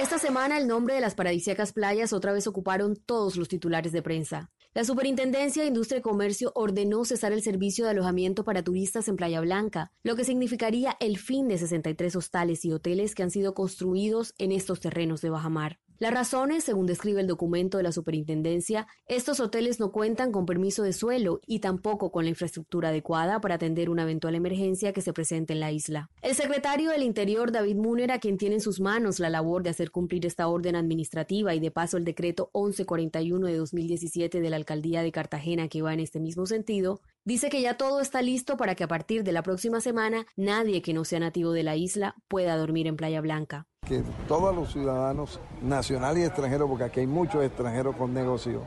[0.00, 4.00] Esta semana el nombre de las paradisíacas playas otra vez ocuparon todos los titulares de
[4.00, 4.50] prensa.
[4.72, 9.16] La Superintendencia de Industria y Comercio ordenó cesar el servicio de alojamiento para turistas en
[9.16, 13.52] Playa Blanca, lo que significaría el fin de 63 hostales y hoteles que han sido
[13.52, 15.78] construidos en estos terrenos de bajamar.
[16.00, 20.82] Las razones, según describe el documento de la superintendencia, estos hoteles no cuentan con permiso
[20.82, 25.12] de suelo y tampoco con la infraestructura adecuada para atender una eventual emergencia que se
[25.12, 26.08] presente en la isla.
[26.22, 29.90] El secretario del Interior, David Múnera, quien tiene en sus manos la labor de hacer
[29.90, 35.02] cumplir esta orden administrativa y de paso el decreto 1141 de 2017 de la alcaldía
[35.02, 38.74] de Cartagena que va en este mismo sentido, Dice que ya todo está listo para
[38.74, 42.16] que a partir de la próxima semana nadie que no sea nativo de la isla
[42.28, 43.66] pueda dormir en Playa Blanca.
[43.90, 48.62] Que todos los ciudadanos nacionales y extranjeros, porque aquí hay muchos extranjeros con negocios,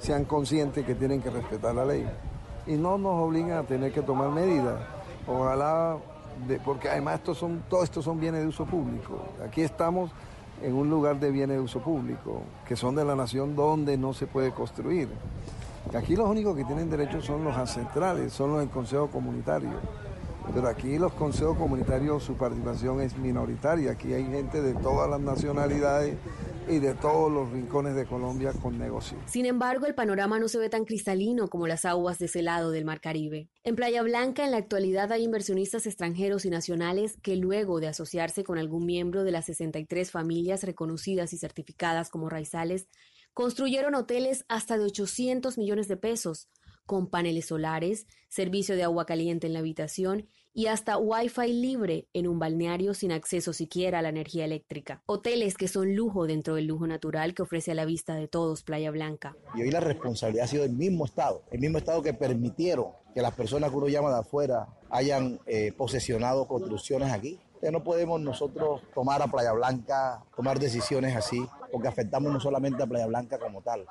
[0.00, 2.04] sean conscientes que tienen que respetar la ley
[2.66, 4.74] y no nos obligan a tener que tomar medidas.
[5.28, 5.96] Ojalá,
[6.64, 9.20] porque además estos son, todos estos son bienes de uso público.
[9.46, 10.10] Aquí estamos
[10.60, 14.12] en un lugar de bienes de uso público, que son de la nación donde no
[14.12, 15.08] se puede construir.
[15.96, 19.70] Aquí los únicos que tienen derecho son los ancestrales, son los del Consejo Comunitario.
[20.52, 23.92] Pero aquí los consejos comunitarios, su participación es minoritaria.
[23.92, 26.16] Aquí hay gente de todas las nacionalidades
[26.68, 29.20] y de todos los rincones de Colombia con negocios.
[29.26, 32.70] Sin embargo, el panorama no se ve tan cristalino como las aguas de ese lado
[32.70, 33.48] del Mar Caribe.
[33.64, 38.44] En Playa Blanca, en la actualidad, hay inversionistas extranjeros y nacionales que luego de asociarse
[38.44, 42.88] con algún miembro de las 63 familias reconocidas y certificadas como raizales,
[43.34, 46.48] construyeron hoteles hasta de 800 millones de pesos,
[46.86, 52.28] con paneles solares, servicio de agua caliente en la habitación y hasta Wi-Fi libre en
[52.28, 55.02] un balneario sin acceso siquiera a la energía eléctrica.
[55.06, 58.62] Hoteles que son lujo dentro del lujo natural que ofrece a la vista de todos
[58.62, 59.36] Playa Blanca.
[59.56, 63.20] Y hoy la responsabilidad ha sido del mismo Estado, el mismo Estado que permitieron que
[63.20, 67.40] las personas que uno llama de afuera hayan eh, posesionado construcciones aquí.
[67.70, 72.86] No podemos nosotros tomar a Playa Blanca, tomar decisiones así, porque afectamos no solamente a
[72.86, 73.86] Playa Blanca como tal,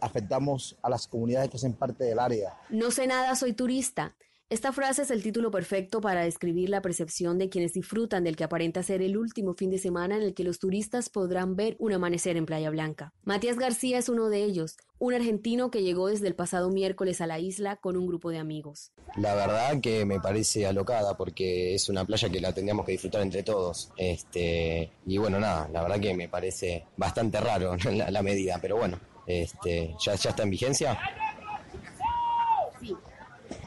[0.00, 2.56] afectamos a las comunidades que hacen parte del área.
[2.68, 4.14] No sé nada, soy turista.
[4.48, 8.44] Esta frase es el título perfecto para describir la percepción de quienes disfrutan del que
[8.44, 11.92] aparenta ser el último fin de semana en el que los turistas podrán ver un
[11.92, 13.12] amanecer en Playa Blanca.
[13.24, 17.26] Matías García es uno de ellos, un argentino que llegó desde el pasado miércoles a
[17.26, 18.92] la isla con un grupo de amigos.
[19.16, 23.22] La verdad que me parece alocada porque es una playa que la tendríamos que disfrutar
[23.22, 23.90] entre todos.
[23.96, 29.00] Este, y bueno, nada, la verdad que me parece bastante raro la, medida, pero bueno,
[29.26, 30.96] este, ¿ya, ¿ya está en vigencia?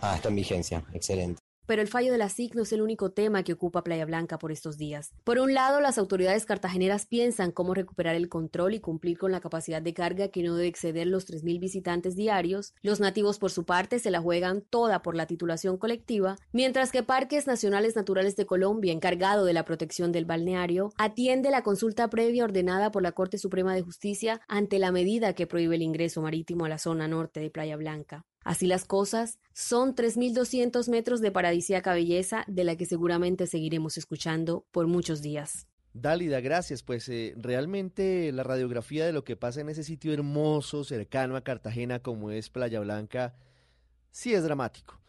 [0.02, 0.84] Ah, está en vigencia.
[0.94, 1.42] Excelente.
[1.70, 4.40] Pero el fallo de la SIC no es el único tema que ocupa Playa Blanca
[4.40, 5.12] por estos días.
[5.24, 9.40] Por un lado, las autoridades cartageneras piensan cómo recuperar el control y cumplir con la
[9.40, 12.74] capacidad de carga que no debe exceder los 3.000 visitantes diarios.
[12.82, 17.04] Los nativos, por su parte, se la juegan toda por la titulación colectiva, mientras que
[17.04, 22.46] Parques Nacionales Naturales de Colombia, encargado de la protección del balneario, atiende la consulta previa
[22.46, 26.66] ordenada por la Corte Suprema de Justicia ante la medida que prohíbe el ingreso marítimo
[26.66, 28.26] a la zona norte de Playa Blanca.
[28.50, 34.66] Así las cosas, son 3.200 metros de paradisíaca belleza de la que seguramente seguiremos escuchando
[34.72, 35.68] por muchos días.
[35.94, 36.82] Dálida, gracias.
[36.82, 41.44] Pues eh, realmente la radiografía de lo que pasa en ese sitio hermoso, cercano a
[41.44, 43.36] Cartagena, como es Playa Blanca,
[44.10, 45.00] sí es dramático.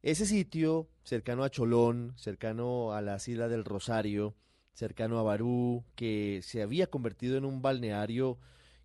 [0.00, 4.36] Ese sitio, cercano a Cholón, cercano a las Islas del Rosario,
[4.72, 8.38] cercano a Barú, que se había convertido en un balneario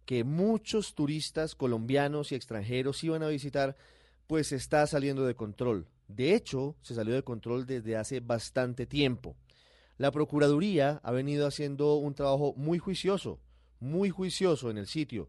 [0.06, 3.78] que muchos turistas colombianos y extranjeros iban a visitar,
[4.32, 5.90] pues está saliendo de control.
[6.08, 9.36] De hecho, se salió de control desde hace bastante tiempo.
[9.98, 13.42] La Procuraduría ha venido haciendo un trabajo muy juicioso,
[13.82, 15.28] muy juicioso en el sitio,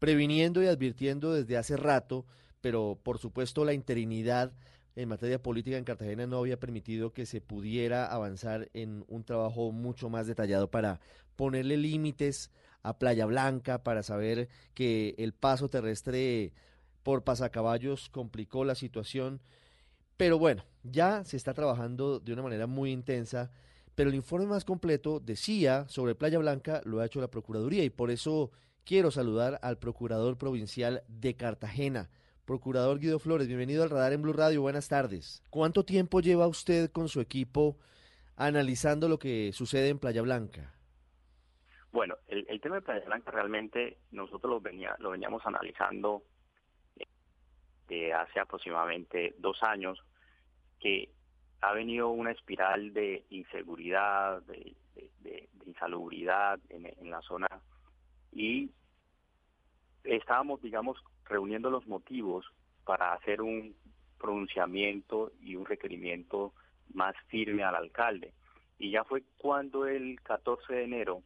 [0.00, 2.26] previniendo y advirtiendo desde hace rato,
[2.60, 4.52] pero por supuesto la interinidad
[4.96, 9.70] en materia política en Cartagena no había permitido que se pudiera avanzar en un trabajo
[9.70, 10.98] mucho más detallado para
[11.36, 12.50] ponerle límites
[12.82, 16.52] a Playa Blanca para saber que el paso terrestre
[17.04, 19.40] por pasacaballos complicó la situación.
[20.16, 23.52] Pero bueno, ya se está trabajando de una manera muy intensa,
[23.94, 27.90] pero el informe más completo decía sobre Playa Blanca lo ha hecho la Procuraduría y
[27.90, 28.50] por eso
[28.84, 32.10] quiero saludar al Procurador Provincial de Cartagena.
[32.44, 35.42] Procurador Guido Flores, bienvenido al Radar en Blue Radio, buenas tardes.
[35.50, 37.78] ¿Cuánto tiempo lleva usted con su equipo
[38.36, 40.74] analizando lo que sucede en Playa Blanca?
[41.92, 46.24] Bueno, el, tema de Playa Blanca realmente nosotros lo, venía, lo veníamos analizando
[47.94, 50.02] de hace aproximadamente dos años,
[50.80, 51.10] que
[51.60, 54.74] ha venido una espiral de inseguridad, de,
[55.66, 57.48] insalubridad en, en la zona
[58.32, 58.70] y
[60.04, 62.44] estábamos, digamos, reuniendo los motivos
[62.84, 63.74] para hacer un
[64.18, 66.52] pronunciamiento y un requerimiento
[66.92, 68.34] más firme al alcalde.
[68.78, 71.22] Y ya fue cuando el 14 de enero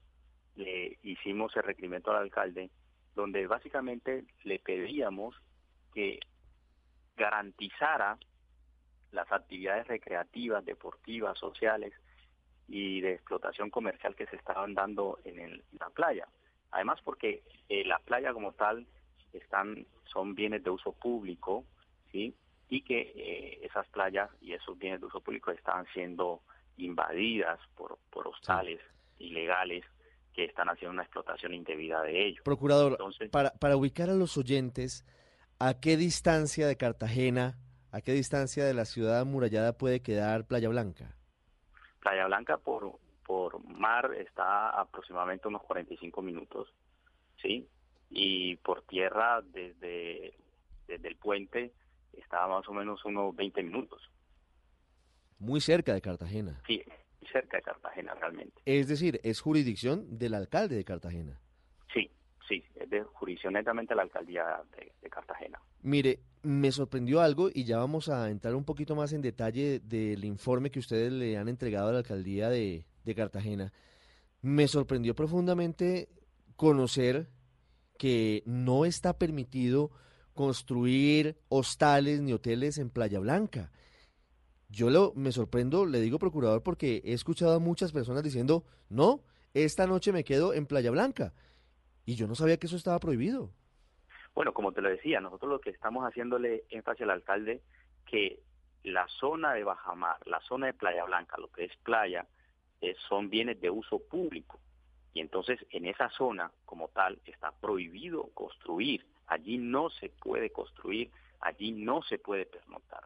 [0.54, 2.70] le hicimos el requerimiento al alcalde,
[3.14, 5.34] donde básicamente le pedíamos
[5.94, 6.20] que
[7.18, 8.18] garantizara
[9.12, 11.92] las actividades recreativas, deportivas, sociales
[12.68, 16.28] y de explotación comercial que se estaban dando en, la playa.
[16.70, 18.86] Además porque eh, la playa como tal
[19.32, 21.64] están son bienes de uso público,
[22.12, 22.34] ¿sí?
[22.68, 26.42] Y que eh, esas playas y esos bienes de uso público estaban siendo
[26.76, 28.80] invadidas por, por hostales
[29.18, 29.84] ilegales
[30.34, 32.42] que están haciendo una explotación indebida de ellos.
[32.44, 32.98] Procurador,
[33.30, 35.04] para, para ubicar a los oyentes,
[35.58, 37.58] ¿a qué distancia de Cartagena
[37.90, 41.16] ¿A qué distancia de la ciudad amurallada puede quedar Playa Blanca?
[42.00, 46.68] Playa Blanca por, por mar está aproximadamente unos 45 minutos,
[47.40, 47.66] ¿sí?
[48.10, 50.34] Y por tierra desde,
[50.86, 51.72] desde el puente
[52.12, 54.02] está más o menos unos 20 minutos.
[55.38, 56.60] Muy cerca de Cartagena.
[56.66, 56.84] Sí,
[57.32, 58.60] cerca de Cartagena realmente.
[58.66, 61.40] Es decir, es jurisdicción del alcalde de Cartagena.
[62.48, 65.60] Sí, es de jurisdicción netamente la alcaldía de, de Cartagena.
[65.82, 70.24] Mire, me sorprendió algo y ya vamos a entrar un poquito más en detalle del
[70.24, 73.72] informe que ustedes le han entregado a la alcaldía de, de Cartagena.
[74.40, 76.08] Me sorprendió profundamente
[76.56, 77.28] conocer
[77.98, 79.90] que no está permitido
[80.32, 83.72] construir hostales ni hoteles en Playa Blanca.
[84.68, 89.22] Yo lo, me sorprendo, le digo procurador, porque he escuchado a muchas personas diciendo, no,
[89.54, 91.34] esta noche me quedo en Playa Blanca.
[92.08, 93.50] Y yo no sabía que eso estaba prohibido.
[94.34, 97.60] Bueno, como te lo decía, nosotros lo que estamos haciéndole énfasis al alcalde
[98.06, 98.40] que
[98.82, 102.26] la zona de Bajamar, la zona de Playa Blanca, lo que es playa,
[102.80, 104.58] eh, son bienes de uso público.
[105.12, 109.04] Y entonces en esa zona como tal está prohibido construir.
[109.26, 113.04] Allí no se puede construir, allí no se puede pernoctar.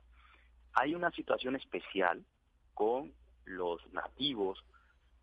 [0.74, 2.24] Hay una situación especial
[2.72, 3.12] con
[3.46, 4.64] los nativos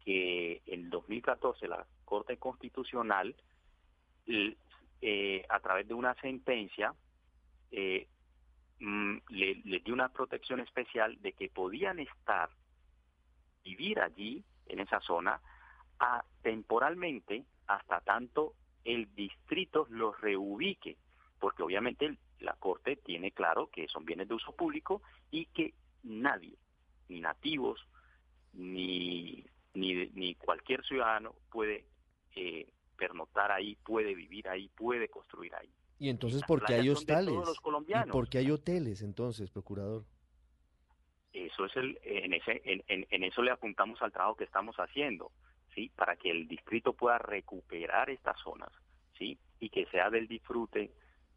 [0.03, 3.37] que en 2014 la Corte Constitucional
[5.01, 6.93] eh, a través de una sentencia,
[7.71, 8.07] eh,
[8.79, 12.49] mm, le, dio una protección especial de que podían estar,
[13.63, 15.41] vivir allí, en esa zona,
[16.43, 18.53] temporalmente, hasta tanto
[18.85, 20.97] el distrito los reubique,
[21.39, 25.01] porque obviamente la Corte tiene claro que son bienes de uso público
[25.31, 25.73] y que
[26.03, 26.55] nadie,
[27.09, 27.85] ni nativos,
[28.53, 31.85] ni, ni, ni cualquier ciudadano puede
[32.35, 35.69] eh, pernoctar ahí, puede vivir ahí, puede construir ahí.
[35.97, 37.33] ¿Y entonces por qué hay hostales?
[37.33, 40.03] ¿Y por qué hay hoteles entonces, procurador?
[41.33, 44.75] Eso es el, en, ese, en, en, en, eso le apuntamos al trabajo que estamos
[44.77, 45.31] haciendo,
[45.75, 45.91] ¿sí?
[45.95, 48.71] Para que el distrito pueda recuperar estas zonas,
[49.17, 49.37] ¿sí?
[49.59, 50.91] Y que sea del disfrute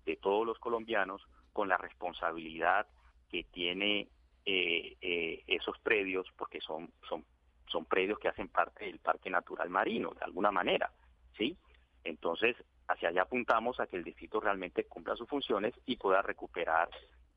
[0.04, 2.86] de todos los colombianos con la responsabilidad
[3.28, 4.08] que tiene
[4.44, 7.24] eh, eh, esos predios, porque son, son,
[7.66, 10.90] son predios que hacen parte del Parque Natural Marino, de alguna manera.
[11.36, 11.56] ¿Sí?
[12.04, 12.56] Entonces,
[12.88, 16.88] hacia allá apuntamos a que el distrito realmente cumpla sus funciones y pueda recuperar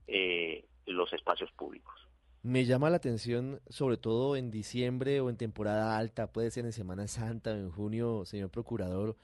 [0.08, 1.94] eh, los espacios públicos.
[2.44, 6.74] Me llama la atención, sobre todo en diciembre o en temporada alta, puede ser en
[6.74, 9.16] Semana Santa o en junio, señor procurador,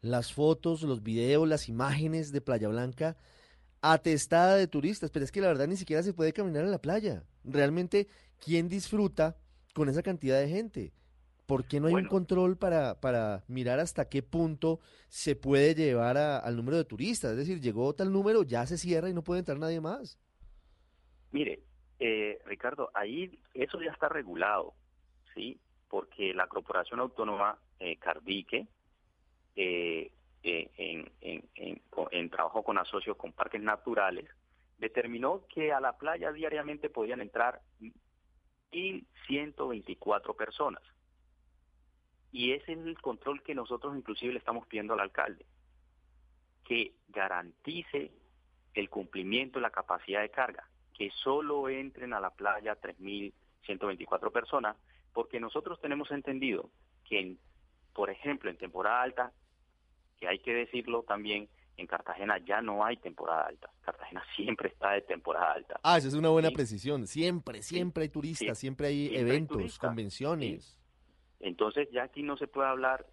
[0.00, 3.16] las fotos, los videos, las imágenes de Playa Blanca
[3.92, 6.80] atestada de turistas, pero es que la verdad ni siquiera se puede caminar en la
[6.80, 7.22] playa.
[7.44, 8.08] Realmente,
[8.42, 9.36] ¿quién disfruta
[9.74, 10.92] con esa cantidad de gente?
[11.46, 15.74] ¿Por qué no hay bueno, un control para, para mirar hasta qué punto se puede
[15.74, 17.32] llevar a, al número de turistas?
[17.32, 20.18] Es decir, llegó tal número, ya se cierra y no puede entrar nadie más.
[21.32, 21.60] Mire,
[21.98, 24.72] eh, Ricardo, ahí eso ya está regulado,
[25.34, 25.60] ¿sí?
[25.88, 28.66] Porque la Corporación Autónoma eh, Cardique,
[29.54, 30.10] eh,
[30.42, 34.30] en, en, en, en trabajo con asocios con parques naturales,
[34.78, 37.60] determinó que a la playa diariamente podían entrar
[38.72, 40.82] 1.124 personas
[42.34, 45.46] y ese es el control que nosotros inclusive le estamos pidiendo al alcalde,
[46.64, 48.10] que garantice
[48.74, 54.76] el cumplimiento de la capacidad de carga, que solo entren a la playa 3.124 personas,
[55.12, 56.70] porque nosotros tenemos entendido
[57.04, 57.38] que, en,
[57.92, 59.32] por ejemplo, en temporada alta,
[60.18, 63.70] que hay que decirlo también, en Cartagena ya no hay temporada alta.
[63.82, 65.78] Cartagena siempre está de temporada alta.
[65.84, 66.54] Ah, esa es una buena ¿Sí?
[66.56, 67.06] precisión.
[67.06, 68.62] Siempre, siempre hay turistas, sí.
[68.62, 70.64] siempre hay siempre eventos, hay convenciones.
[70.64, 70.83] Sí.
[71.44, 73.04] Entonces ya aquí no se puede hablar,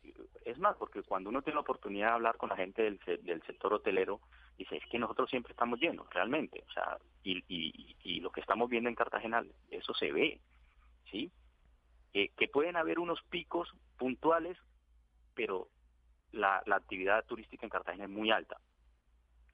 [0.46, 3.44] es más, porque cuando uno tiene la oportunidad de hablar con la gente del, del
[3.44, 4.22] sector hotelero,
[4.58, 8.40] dice, es que nosotros siempre estamos llenos, realmente, o sea, y, y, y lo que
[8.40, 10.40] estamos viendo en Cartagena, eso se ve,
[11.12, 11.30] ¿sí?
[12.14, 14.58] Eh, que pueden haber unos picos puntuales,
[15.36, 15.68] pero
[16.32, 18.62] la, actividad turística en Cartagena es muy alta.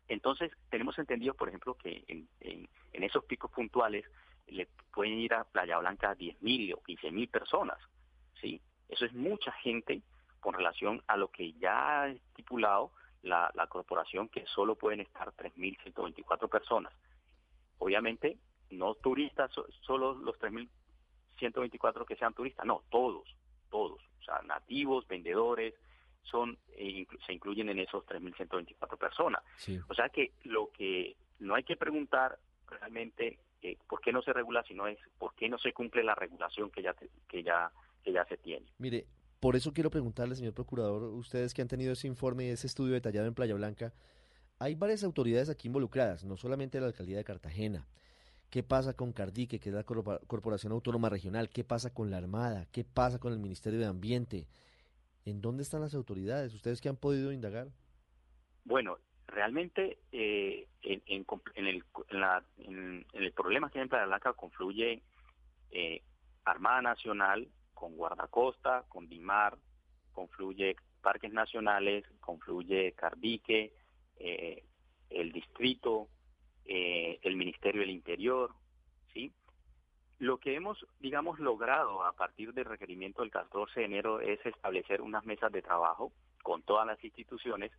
[0.07, 4.05] Entonces, tenemos entendido, por ejemplo, que en, en, en esos picos puntuales
[4.45, 7.80] le pueden ir a Playa Blanca 10.000 o 15.000 personas,
[8.39, 8.61] ¿sí?
[8.90, 10.02] Eso es mucha gente
[10.40, 15.32] con relación a lo que ya ha estipulado la, la corporación, que solo pueden estar
[15.34, 16.94] 3.124 personas.
[17.80, 18.38] Obviamente,
[18.72, 23.36] no turistas, solo los 3.124 que sean turistas, no, todos,
[23.70, 25.74] todos, o sea, nativos, vendedores,
[26.24, 29.44] son eh, se incluyen en esos 3.124 personas.
[29.58, 29.80] Sí.
[29.88, 34.34] O sea que lo que no hay que preguntar realmente eh, por qué no se
[34.34, 36.96] regula, sino es por qué no se cumple la regulación que ya,
[37.28, 37.72] que ya
[38.04, 38.66] que ya se tiene.
[38.78, 39.06] Mire,
[39.39, 42.93] por eso quiero preguntarle, señor procurador, ustedes que han tenido ese informe y ese estudio
[42.93, 43.93] detallado en Playa Blanca,
[44.60, 47.88] hay varias autoridades aquí involucradas, no solamente la alcaldía de Cartagena.
[48.50, 51.50] ¿Qué pasa con Cardique, que es la Corporación Autónoma Regional?
[51.50, 52.66] ¿Qué pasa con la Armada?
[52.72, 54.48] ¿Qué pasa con el Ministerio de Ambiente?
[55.26, 56.54] ¿En dónde están las autoridades?
[56.54, 57.68] ¿Ustedes qué han podido indagar?
[58.64, 61.26] Bueno, realmente eh, en, el,
[62.58, 65.04] en, el, problema que hay en Playa Blanca confluye
[65.72, 66.02] eh,
[66.45, 69.57] Armada Nacional con Guardacosta, con DIMAR,
[70.11, 73.73] confluye Parques Nacionales, confluye Cardique,
[74.17, 74.63] eh,
[75.09, 76.09] el Distrito,
[76.65, 78.53] el Ministerio del Interior,
[79.13, 79.32] ¿sí?
[80.19, 85.01] Lo que hemos, digamos, logrado a partir del requerimiento del 14 de enero es establecer
[85.01, 86.11] unas mesas de trabajo
[86.41, 87.71] con todas las instituciones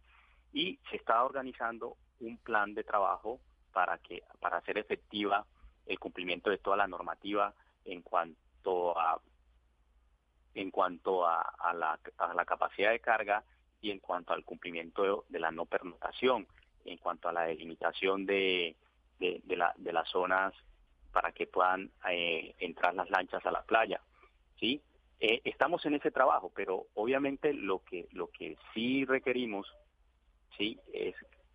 [0.53, 3.41] y se está organizando un plan de trabajo
[3.73, 5.47] para que para hacer efectiva
[5.87, 9.21] el cumplimiento de toda la normativa en cuanto a
[10.59, 13.45] en cuanto a, la, a la, capacidad de carga
[13.81, 16.49] y en cuanto al cumplimiento de, la no pernotación,
[16.85, 18.75] en cuanto a la delimitación de
[19.19, 20.53] las zonas
[21.13, 24.01] para que puedan eh, entrar las lanchas a la playa,
[24.59, 24.83] ¿sí?
[25.21, 29.73] Eh, estamos en ese trabajo, pero obviamente lo que lo que sí requerimos
[30.57, 31.15] sí es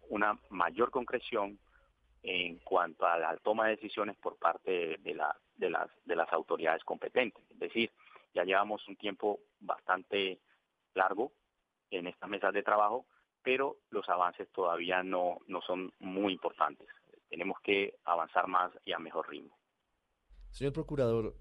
[0.09, 1.59] una mayor concreción
[2.23, 6.31] en cuanto a la toma de decisiones por parte de, la, de, las, de las
[6.31, 7.43] autoridades competentes.
[7.51, 7.91] Es decir,
[8.33, 10.39] ya llevamos un tiempo bastante
[10.93, 11.31] largo
[11.89, 13.05] en estas mesas de trabajo,
[13.43, 16.87] pero los avances todavía no, no son muy importantes.
[17.29, 19.55] Tenemos que avanzar más y a mejor ritmo.
[20.51, 21.35] Señor Procurador,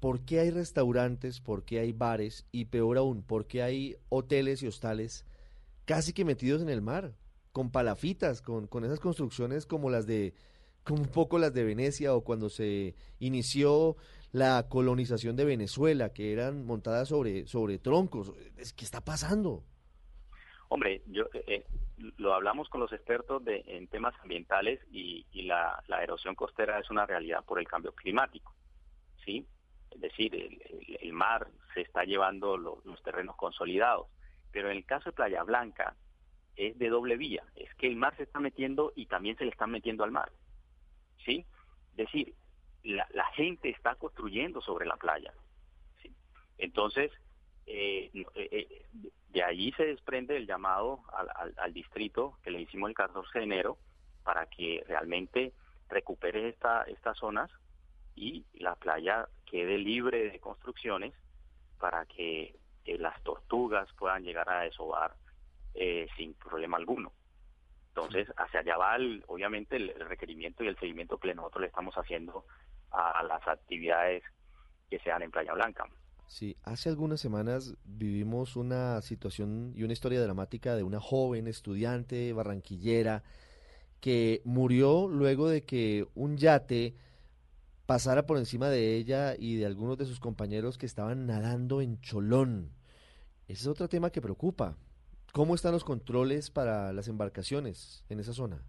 [0.00, 4.62] ¿por qué hay restaurantes, por qué hay bares y peor aún, por qué hay hoteles
[4.62, 5.26] y hostales
[5.84, 7.14] casi que metidos en el mar,
[7.52, 10.34] con palafitas, con, con esas construcciones como las de,
[10.84, 13.96] como un poco las de Venecia o cuando se inició
[14.32, 18.32] la colonización de Venezuela, que eran montadas sobre, sobre troncos.
[18.76, 19.64] ¿Qué está pasando?
[20.68, 21.64] Hombre, yo eh, eh,
[22.18, 27.06] lo hablamos con los expertos de, en temas ambientales y, la, erosión costera es una
[27.06, 28.52] realidad por el cambio climático,
[29.24, 29.46] ¿sí?
[29.90, 30.34] Es decir,
[31.00, 34.08] el, mar se está llevando los terrenos consolidados.
[34.50, 35.94] Pero en el caso de Playa Blanca
[36.56, 39.50] es de doble vía, es que el mar se está metiendo y también se le
[39.50, 40.32] está metiendo al mar.
[41.24, 41.46] ¿Sí?
[41.92, 42.34] Es decir,
[42.86, 45.32] la, gente está construyendo sobre la playa.
[46.58, 47.12] Entonces,
[47.66, 48.86] eh, eh, eh,
[49.30, 51.00] de ahí se desprende el llamado
[51.56, 53.78] al, distrito que le hicimos el 14 de enero
[54.22, 55.52] para que realmente
[55.88, 57.50] recupere esta, estas zonas
[58.14, 61.12] y la playa quede libre de construcciones
[61.78, 62.56] para que
[62.86, 65.14] las tortugas puedan llegar a desovar
[65.78, 67.12] eh, sin problema alguno.
[67.88, 72.46] Entonces, hacia allá va, obviamente, el, requerimiento y el seguimiento que nosotros le estamos haciendo
[72.90, 74.22] a, las actividades
[74.88, 75.84] que se dan en Playa Blanca.
[76.26, 82.32] Sí, hace algunas semanas vivimos una situación y una historia dramática de una joven estudiante
[82.32, 83.22] barranquillera
[84.00, 86.94] que murió luego de que un yate
[87.86, 92.00] pasara por encima de ella y de algunos de sus compañeros que estaban nadando en
[92.00, 92.72] Cholón.
[93.46, 94.76] Ese es otro tema que preocupa.
[95.32, 98.62] ¿Cómo están los controles para las embarcaciones en esa zona?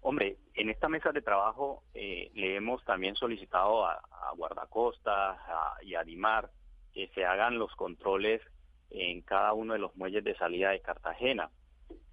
[0.00, 4.00] Hombre, en esta mesa de trabajo eh, le hemos también solicitado a,
[4.36, 5.38] Guardacosta
[5.82, 6.50] y a Dimar
[6.92, 8.42] que se hagan los controles
[8.90, 11.50] en cada uno de los muelles de salida de Cartagena.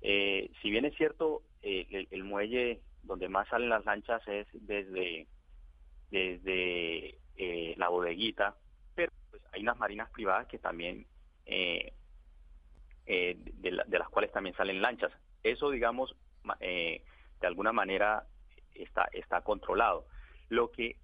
[0.02, 5.28] Eh, si bien es cierto, eh, el, muelle donde más salen las lanchas es desde,
[6.10, 7.20] desde
[7.76, 8.56] la bodeguita,
[8.96, 11.06] pero pues, hay unas marinas privadas que también
[11.46, 11.94] eh,
[13.08, 15.12] eh, de, las cuales también salen lanchas.
[15.44, 16.16] Eso, digamos,
[16.60, 17.04] eh,
[17.40, 18.26] de alguna manera
[18.76, 20.06] está, está controlado.
[20.50, 20.98] Lo que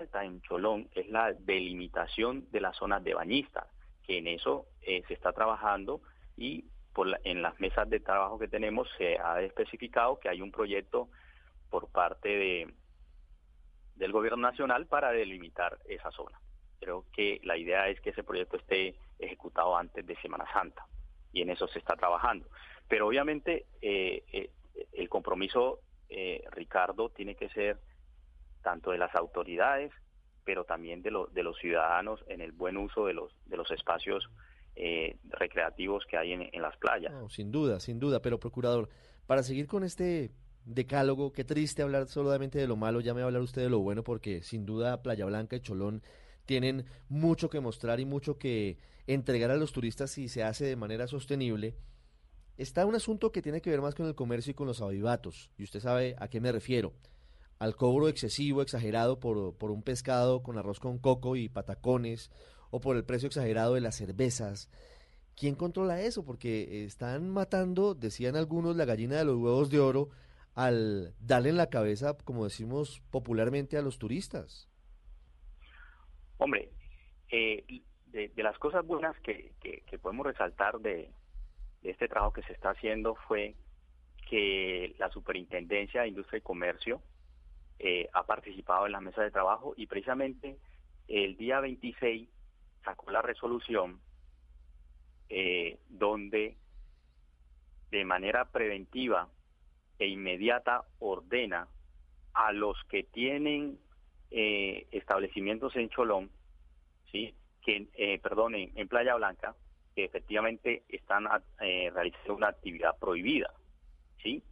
[0.00, 3.66] está en Cholón es la delimitación de las zonas de bañistas,
[4.02, 6.00] que en eso se está trabajando
[6.36, 10.50] y por en las mesas de trabajo que tenemos se ha especificado que hay un
[10.50, 11.08] proyecto
[11.70, 12.74] por parte de,
[13.96, 16.38] del gobierno nacional para delimitar esa zona.
[16.80, 20.84] Creo que la idea es que ese proyecto esté ejecutado antes de Semana Santa
[21.32, 22.46] y en eso se está trabajando.
[22.88, 24.50] Pero obviamente eh, eh,
[24.92, 25.80] el compromiso,
[26.12, 27.78] eh, Ricardo, tiene que ser
[28.62, 29.92] tanto de las autoridades,
[30.44, 34.28] pero también de, de los ciudadanos en el buen uso de los, de los espacios
[35.28, 37.12] recreativos que hay en, en las playas.
[37.28, 38.88] sin duda, sin duda, pero procurador,
[39.26, 40.30] para seguir con este
[40.64, 43.68] decálogo, qué triste hablar solamente de lo malo, ya me va a hablar usted de
[43.68, 46.02] lo bueno, porque sin duda Playa Blanca y Cholón
[46.46, 50.76] tienen mucho que mostrar y mucho que entregar a los turistas si se hace de
[50.76, 51.74] manera sostenible.
[52.56, 55.50] Está un asunto que tiene que ver más con el comercio y con los avivatos,
[55.56, 56.92] y usted sabe a qué me refiero.
[57.58, 62.30] Al cobro excesivo, exagerado por, por un pescado con arroz con coco y patacones,
[62.70, 64.70] o por el precio exagerado de las cervezas.
[65.36, 66.24] ¿Quién controla eso?
[66.24, 70.10] Porque están matando, decían algunos, la gallina de los huevos de oro
[70.54, 74.68] al darle en la cabeza, como decimos popularmente, a los turistas.
[76.38, 76.70] Hombre,
[77.30, 77.64] eh,
[78.06, 79.52] de, las cosas buenas que,
[80.00, 81.10] podemos resaltar de,
[81.82, 83.54] este trabajo que se está haciendo fue
[84.28, 87.02] que la Superintendencia de Industria y Comercio
[87.78, 90.56] eh, ha participado en la mesa de trabajo y precisamente
[91.08, 92.28] el día 26
[92.84, 94.00] sacó la resolución
[95.28, 96.56] eh, donde
[97.90, 99.28] de manera preventiva
[99.98, 101.68] e inmediata ordena
[102.34, 103.78] a los que tienen
[104.30, 106.30] eh, establecimientos en Cholón,
[107.10, 109.54] sí, que, eh, perdón, en, Playa Blanca,
[109.94, 111.26] que efectivamente están
[111.60, 113.52] eh, realizando una actividad prohibida,
[114.22, 114.42] sí.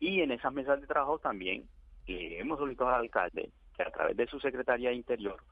[0.00, 1.68] Y en esas mesas de trabajo también
[2.06, 5.42] le hemos solicitado al alcalde que a través de su secretaría de Interior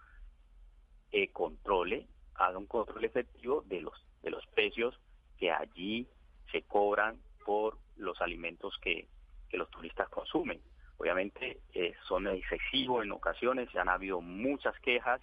[1.13, 4.99] eh, controle, haga un control efectivo de los de los precios
[5.39, 6.09] que allí
[6.51, 9.07] se cobran por los alimentos que,
[9.49, 10.61] que los turistas consumen.
[10.99, 15.21] Obviamente eh, son excesivos en ocasiones, se han habido muchas quejas,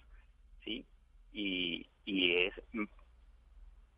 [0.64, 0.86] ¿sí?
[1.32, 2.54] Y, y es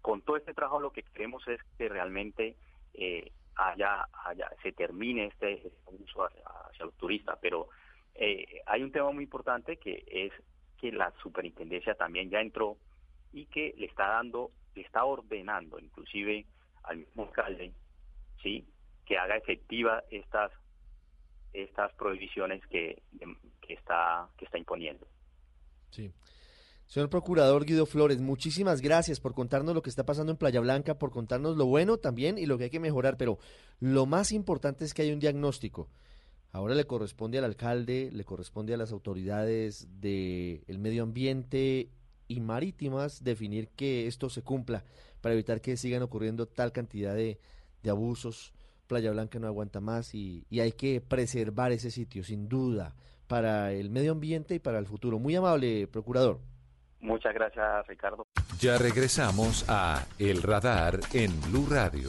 [0.07, 2.54] con todo este trabajo lo que queremos es que realmente
[2.94, 7.70] eh, haya, haya, se termine este uso hacia, los turistas, pero
[8.14, 10.32] eh, hay un tema muy importante que es
[10.80, 12.76] que la superintendencia también ya entró
[13.32, 16.46] y que le está dando, le está ordenando inclusive
[16.84, 17.72] al mismo alcalde,
[18.44, 18.64] sí,
[19.07, 20.52] que haga efectiva estas
[21.52, 23.02] estas prohibiciones que,
[23.61, 25.04] que está que está imponiendo.
[25.90, 26.12] Sí.
[26.87, 30.99] Señor Procurador Guido Flores, muchísimas gracias por contarnos lo que está pasando en Playa Blanca,
[30.99, 33.39] por contarnos lo bueno también y lo que hay que mejorar, pero
[33.80, 35.89] lo más importante es que hay un diagnóstico.
[36.53, 41.91] Ahora le corresponde al alcalde, le corresponde a las autoridades del medio ambiente
[42.28, 44.84] y marítimas definir que esto se cumpla
[45.20, 47.39] para evitar que sigan ocurriendo tal cantidad de,
[47.82, 48.53] de abusos,
[48.87, 52.95] Playa Blanca no aguanta más y, hay que preservar ese sitio, sin duda,
[53.26, 55.18] para el medio ambiente y para el futuro.
[55.18, 56.41] Muy amable, procurador.
[57.01, 58.26] Muchas gracias, Ricardo.
[58.59, 62.09] Ya regresamos a El Radar en Blue Radio.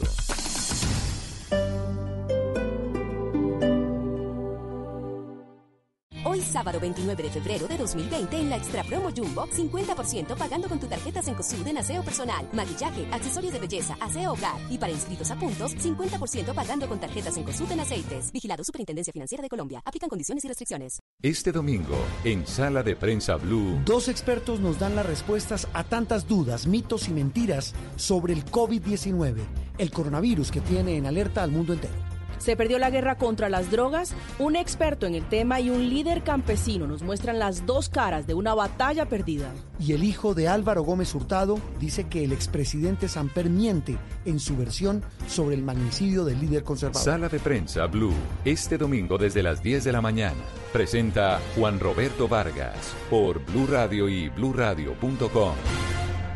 [6.58, 10.88] Sábado 29 de febrero de 2020 en la Extra Promo Jumbo, 50% pagando con tu
[10.88, 14.56] tarjeta Cencosud en aseo personal, maquillaje, accesorios de belleza, aseo hogar.
[14.68, 18.32] Y para inscritos a puntos, 50% pagando con tarjetas Cencosud en aceites.
[18.32, 19.80] Vigilado Superintendencia Financiera de Colombia.
[19.84, 20.98] Aplican condiciones y restricciones.
[21.22, 23.80] Este domingo, en Sala de Prensa Blue.
[23.84, 29.36] Dos expertos nos dan las respuestas a tantas dudas, mitos y mentiras sobre el COVID-19,
[29.78, 32.17] el coronavirus que tiene en alerta al mundo entero.
[32.38, 34.14] Se perdió la guerra contra las drogas.
[34.38, 38.34] Un experto en el tema y un líder campesino nos muestran las dos caras de
[38.34, 39.52] una batalla perdida.
[39.80, 44.56] Y el hijo de Álvaro Gómez Hurtado dice que el expresidente Samper miente en su
[44.56, 47.02] versión sobre el magnicidio del líder conservador.
[47.02, 48.14] Sala de prensa Blue,
[48.44, 50.40] este domingo desde las 10 de la mañana.
[50.72, 55.54] Presenta Juan Roberto Vargas por Blue Radio y bluradio.com.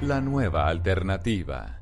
[0.02, 1.81] La nueva alternativa.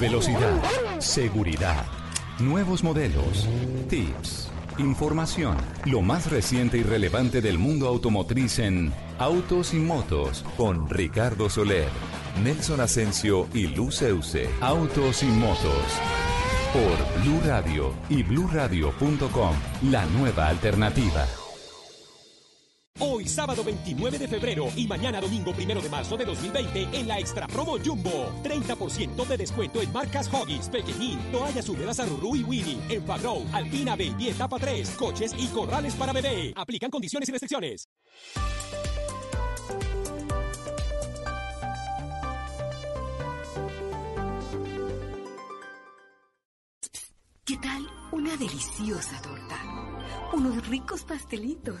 [0.00, 0.62] Velocidad,
[0.98, 1.84] seguridad,
[2.38, 3.46] nuevos modelos,
[3.90, 10.88] tips, información, lo más reciente y relevante del mundo automotriz en Autos y Motos con
[10.88, 11.88] Ricardo Soler,
[12.42, 14.02] Nelson Asensio y Luz
[14.62, 15.84] Autos y Motos
[16.72, 19.54] por Blue Radio y bluradio.com,
[19.90, 21.26] la nueva alternativa.
[23.02, 27.18] Hoy sábado 29 de febrero y mañana domingo 1 de marzo de 2020 en la
[27.18, 28.30] Extra Promo Jumbo.
[28.44, 33.92] 30% de descuento en marcas Hoggies, Pequeñín, toallas húmedas Aruru y Winnie, en Fagrow, Alpina
[33.92, 36.52] Baby Etapa 3, coches y corrales para bebé.
[36.54, 37.88] Aplican condiciones y restricciones.
[47.46, 49.56] ¿Qué tal una deliciosa torta?
[50.34, 51.80] Unos ricos pastelitos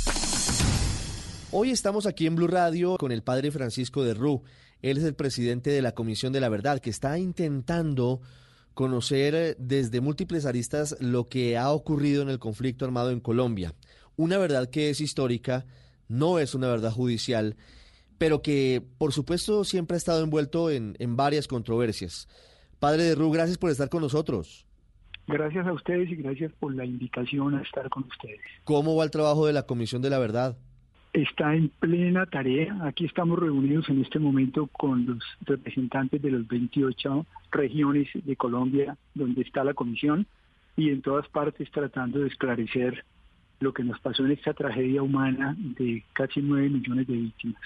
[1.53, 4.41] Hoy estamos aquí en Blue Radio con el padre Francisco de Rú.
[4.81, 8.21] Él es el presidente de la Comisión de la Verdad, que está intentando
[8.73, 13.73] conocer eh, desde múltiples aristas lo que ha ocurrido en el conflicto armado en Colombia.
[14.15, 15.65] Una verdad que es histórica,
[16.07, 17.57] no es una verdad judicial,
[18.17, 22.29] pero que por supuesto siempre ha estado envuelto en, en varias controversias.
[22.79, 24.65] Padre de Rú, gracias por estar con nosotros.
[25.27, 28.39] Gracias a ustedes y gracias por la invitación a estar con ustedes.
[28.63, 30.57] ¿Cómo va el trabajo de la Comisión de la Verdad?
[31.13, 32.77] Está en plena tarea.
[32.83, 38.97] Aquí estamos reunidos en este momento con los representantes de las 28 regiones de Colombia
[39.13, 40.25] donde está la comisión
[40.77, 43.03] y en todas partes tratando de esclarecer
[43.59, 47.61] lo que nos pasó en esta tragedia humana de casi 9 millones de víctimas.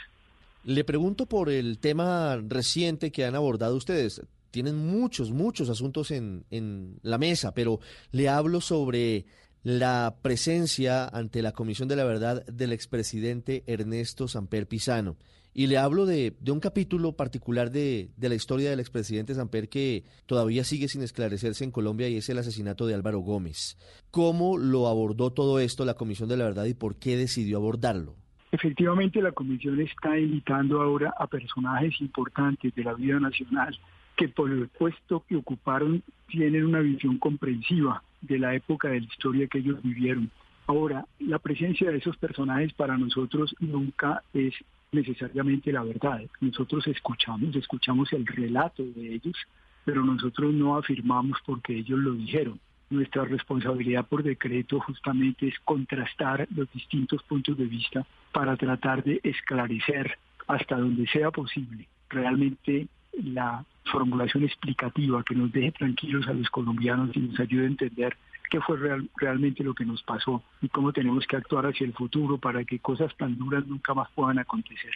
[0.63, 4.21] Le pregunto por el tema reciente que han abordado ustedes.
[4.49, 7.79] Tienen muchos, muchos asuntos en, en la mesa, pero
[8.11, 9.25] le hablo sobre
[9.65, 15.17] la presencia ante la Comisión de la Verdad del expresidente Ernesto Samper Pisano.
[15.55, 20.03] Y le hablo de, un capítulo particular de, de, la historia del expresidente Samper que
[20.27, 23.75] todavía sigue sin esclarecerse en Colombia y es el asesinato de Álvaro Gómez.
[24.11, 28.13] ¿Cómo lo abordó todo esto la Comisión de la Verdad y por qué decidió abordarlo?
[28.51, 33.75] Efectivamente, la Comisión está invitando ahora a personajes importantes de la vida nacional
[34.15, 39.05] que por el puesto que ocuparon tienen una visión comprensiva de la época de la
[39.05, 40.31] historia que ellos vivieron.
[40.67, 44.53] Ahora, la presencia de esos personajes para nosotros nunca es
[44.91, 46.21] necesariamente la verdad.
[46.41, 49.35] Nosotros escuchamos, escuchamos el relato de ellos,
[49.83, 52.59] pero nosotros no afirmamos porque ellos lo dijeron.
[52.89, 59.19] Nuestra responsabilidad por decreto justamente es contrastar los distintos puntos de vista para tratar de
[59.23, 62.87] esclarecer hasta donde sea posible realmente
[63.23, 68.17] la formulación explicativa que nos deje tranquilos a los colombianos y nos ayude a entender
[68.49, 68.77] qué fue
[69.17, 72.79] realmente lo que nos pasó y cómo tenemos que actuar hacia el futuro para que
[72.79, 74.91] cosas tan duras nunca más puedan acontecer.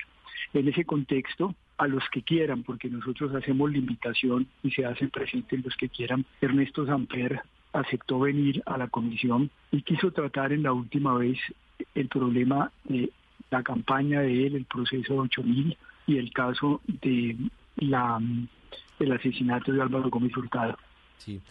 [0.53, 5.09] En ese contexto, a los que quieran, porque nosotros hacemos la invitación y se hacen
[5.09, 7.41] presentes los que quieran, Ernesto Samper
[7.73, 11.37] aceptó venir a la comisión y quiso tratar en la última vez
[11.93, 13.11] el problema de
[13.51, 17.37] la campaña de él, el proceso de 8000 y el caso de
[17.81, 18.19] la
[18.99, 20.77] el asesinato de Álvaro Gómez Hurtado.
[21.17, 21.41] Sí.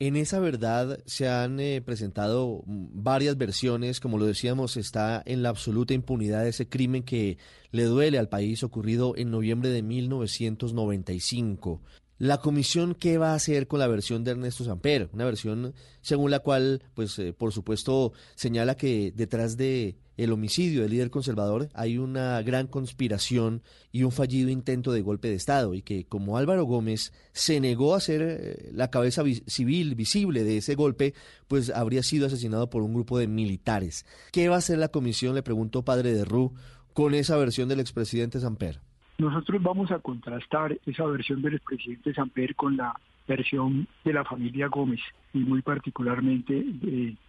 [0.00, 5.50] En esa verdad se han eh, presentado varias versiones, como lo decíamos, está en la
[5.50, 7.38] absoluta impunidad de ese crimen que
[7.70, 11.80] le duele al país ocurrido en noviembre de 1995.
[12.24, 15.10] La comisión, ¿qué va a hacer con la versión de Ernesto Samper?
[15.12, 20.80] Una versión según la cual, pues, eh, por supuesto, señala que detrás de el homicidio
[20.80, 23.62] del líder conservador, hay una gran conspiración
[23.92, 27.94] y un fallido intento de golpe de Estado y que como Álvaro Gómez se negó
[27.94, 31.12] a ser eh, la cabeza civil visible de ese golpe,
[31.46, 34.06] pues habría sido asesinado por un grupo de militares.
[34.32, 36.54] ¿Qué va a hacer la comisión, le preguntó padre de Rú,
[36.94, 38.80] con esa versión del expresidente Samper?
[39.18, 42.94] Nosotros vamos a contrastar esa versión del expresidente Samper con la
[43.28, 45.00] versión de la familia Gómez
[45.32, 46.52] y muy particularmente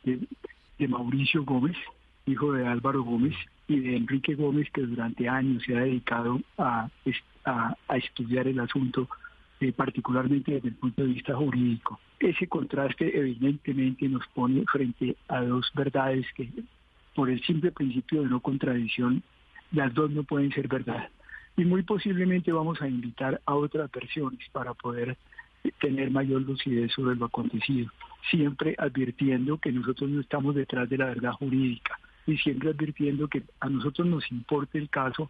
[0.03, 1.77] de Mauricio Gómez,
[2.25, 3.35] hijo de Álvaro Gómez,
[3.67, 6.89] y de Enrique Gómez, que durante años se ha dedicado a,
[7.95, 9.07] estudiar el asunto,
[9.59, 11.99] eh, particularmente desde el punto de vista jurídico.
[12.19, 16.49] Ese contraste evidentemente nos pone frente a dos verdades que,
[17.13, 19.23] por el simple principio de no contradicción,
[19.71, 21.09] las dos no pueden ser verdad.
[21.57, 25.17] Y muy posiblemente vamos a invitar a otras versiones para poder
[25.79, 27.89] tener mayor lucidez sobre lo acontecido,
[28.29, 31.97] siempre advirtiendo que nosotros no estamos detrás de la verdad jurídica,
[32.27, 35.29] y siempre advirtiendo que a nosotros nos importa el caso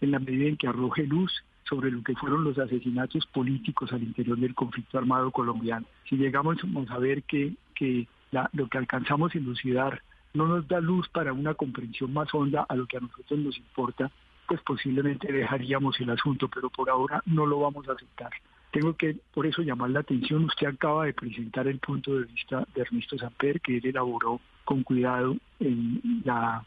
[0.00, 1.32] en la medida en que arroje luz
[1.64, 5.86] sobre lo que fueron los asesinatos políticos al interior del conflicto armado colombiano.
[6.08, 6.58] Si llegamos
[6.90, 8.08] a ver que, que
[8.52, 10.02] lo que alcanzamos en lucidar
[10.34, 13.56] no nos da luz para una comprensión más honda a lo que a nosotros nos
[13.56, 14.10] importa,
[14.52, 18.30] pues posiblemente dejaríamos el asunto, pero por ahora no lo vamos a aceptar.
[18.70, 22.68] Tengo que por eso llamar la atención, usted acaba de presentar el punto de vista
[22.74, 26.62] de Ernesto Samper, que él elaboró con cuidado en la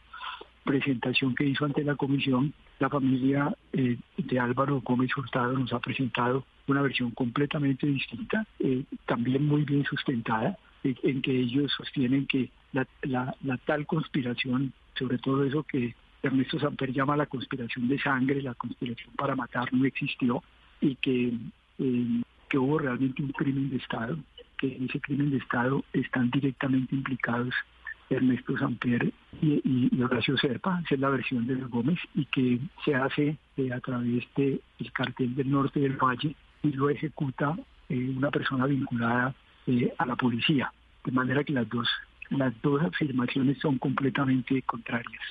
[0.64, 2.56] presentación que hizo ante la comisión.
[2.80, 8.84] La familia eh, de Álvaro Gómez Hurtado nos ha presentado una versión completamente distinta, eh,
[9.06, 15.20] también muy bien sustentada, eh, en que ellos sostienen que la, la tal conspiración, sobre
[15.20, 15.94] todo eso que
[16.28, 20.44] Ernesto Samper llama la conspiración de sangre, la conspiración para matar, no existió
[20.82, 21.34] y que
[21.80, 24.18] eh, que hubo realmente un crimen de Estado,
[24.58, 27.54] que en ese crimen de Estado están directamente implicados
[28.10, 29.12] Ernesto Samper
[29.42, 33.74] y, y, Horacio Serpa, es la versión de los Gómez, y que se hace eh,
[33.74, 37.58] a través del el cartel del norte del valle y lo ejecuta
[37.90, 39.34] eh, una persona vinculada
[39.98, 40.72] a la policía.
[41.04, 41.90] De manera que las dos,
[42.30, 45.24] las dos afirmaciones son completamente contrarias.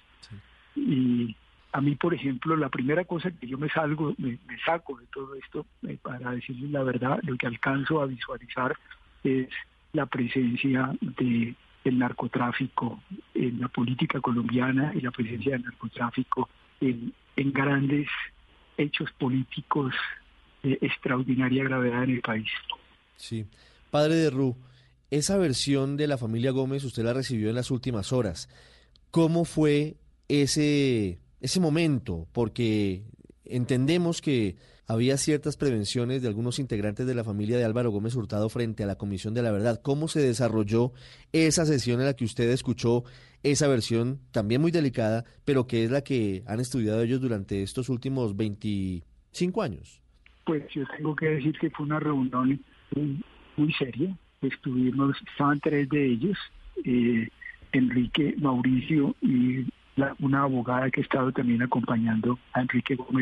[0.77, 1.37] Y
[1.72, 5.35] a mí, por ejemplo, la primera cosa que yo me salgo, me, saco de todo
[5.35, 5.66] esto,
[6.03, 8.77] para decirles la verdad, lo que alcanzo a visualizar
[9.25, 9.49] es
[9.93, 11.55] la presencia de
[11.85, 13.03] el narcotráfico
[13.35, 16.49] en la política colombiana y la presencia del narcotráfico
[16.81, 18.09] en, grandes
[18.77, 19.95] hechos políticos
[20.62, 22.49] de extraordinaria gravedad en el país.
[23.16, 23.47] Sí.
[23.91, 24.57] Padre de Ru,
[25.11, 28.49] esa versión de la familia Gómez usted la recibió en las últimas horas.
[29.11, 29.97] ¿Cómo fue
[30.29, 32.27] ese, ese momento?
[32.33, 33.05] Porque
[33.45, 34.57] entendemos que
[34.87, 38.87] había ciertas prevenciones de algunos integrantes de la familia de Álvaro Gómez Hurtado frente a
[38.87, 39.81] la Comisión de la Verdad.
[39.83, 40.93] ¿Cómo se desarrolló
[41.33, 43.05] esa sesión en la que usted escuchó
[43.43, 47.89] esa versión también muy delicada, pero que es la que han estudiado ellos durante estos
[47.89, 50.01] últimos 25 años?
[50.45, 52.61] Pues yo tengo que decir que fue una reunión
[53.57, 54.16] muy, seria.
[54.43, 56.37] Estuvimos, estaban tres de ellos,
[56.85, 57.29] eh,
[57.72, 59.64] Enrique, Mauricio y
[60.21, 63.15] una abogada que ha estado también acompañando a Enrique Gómez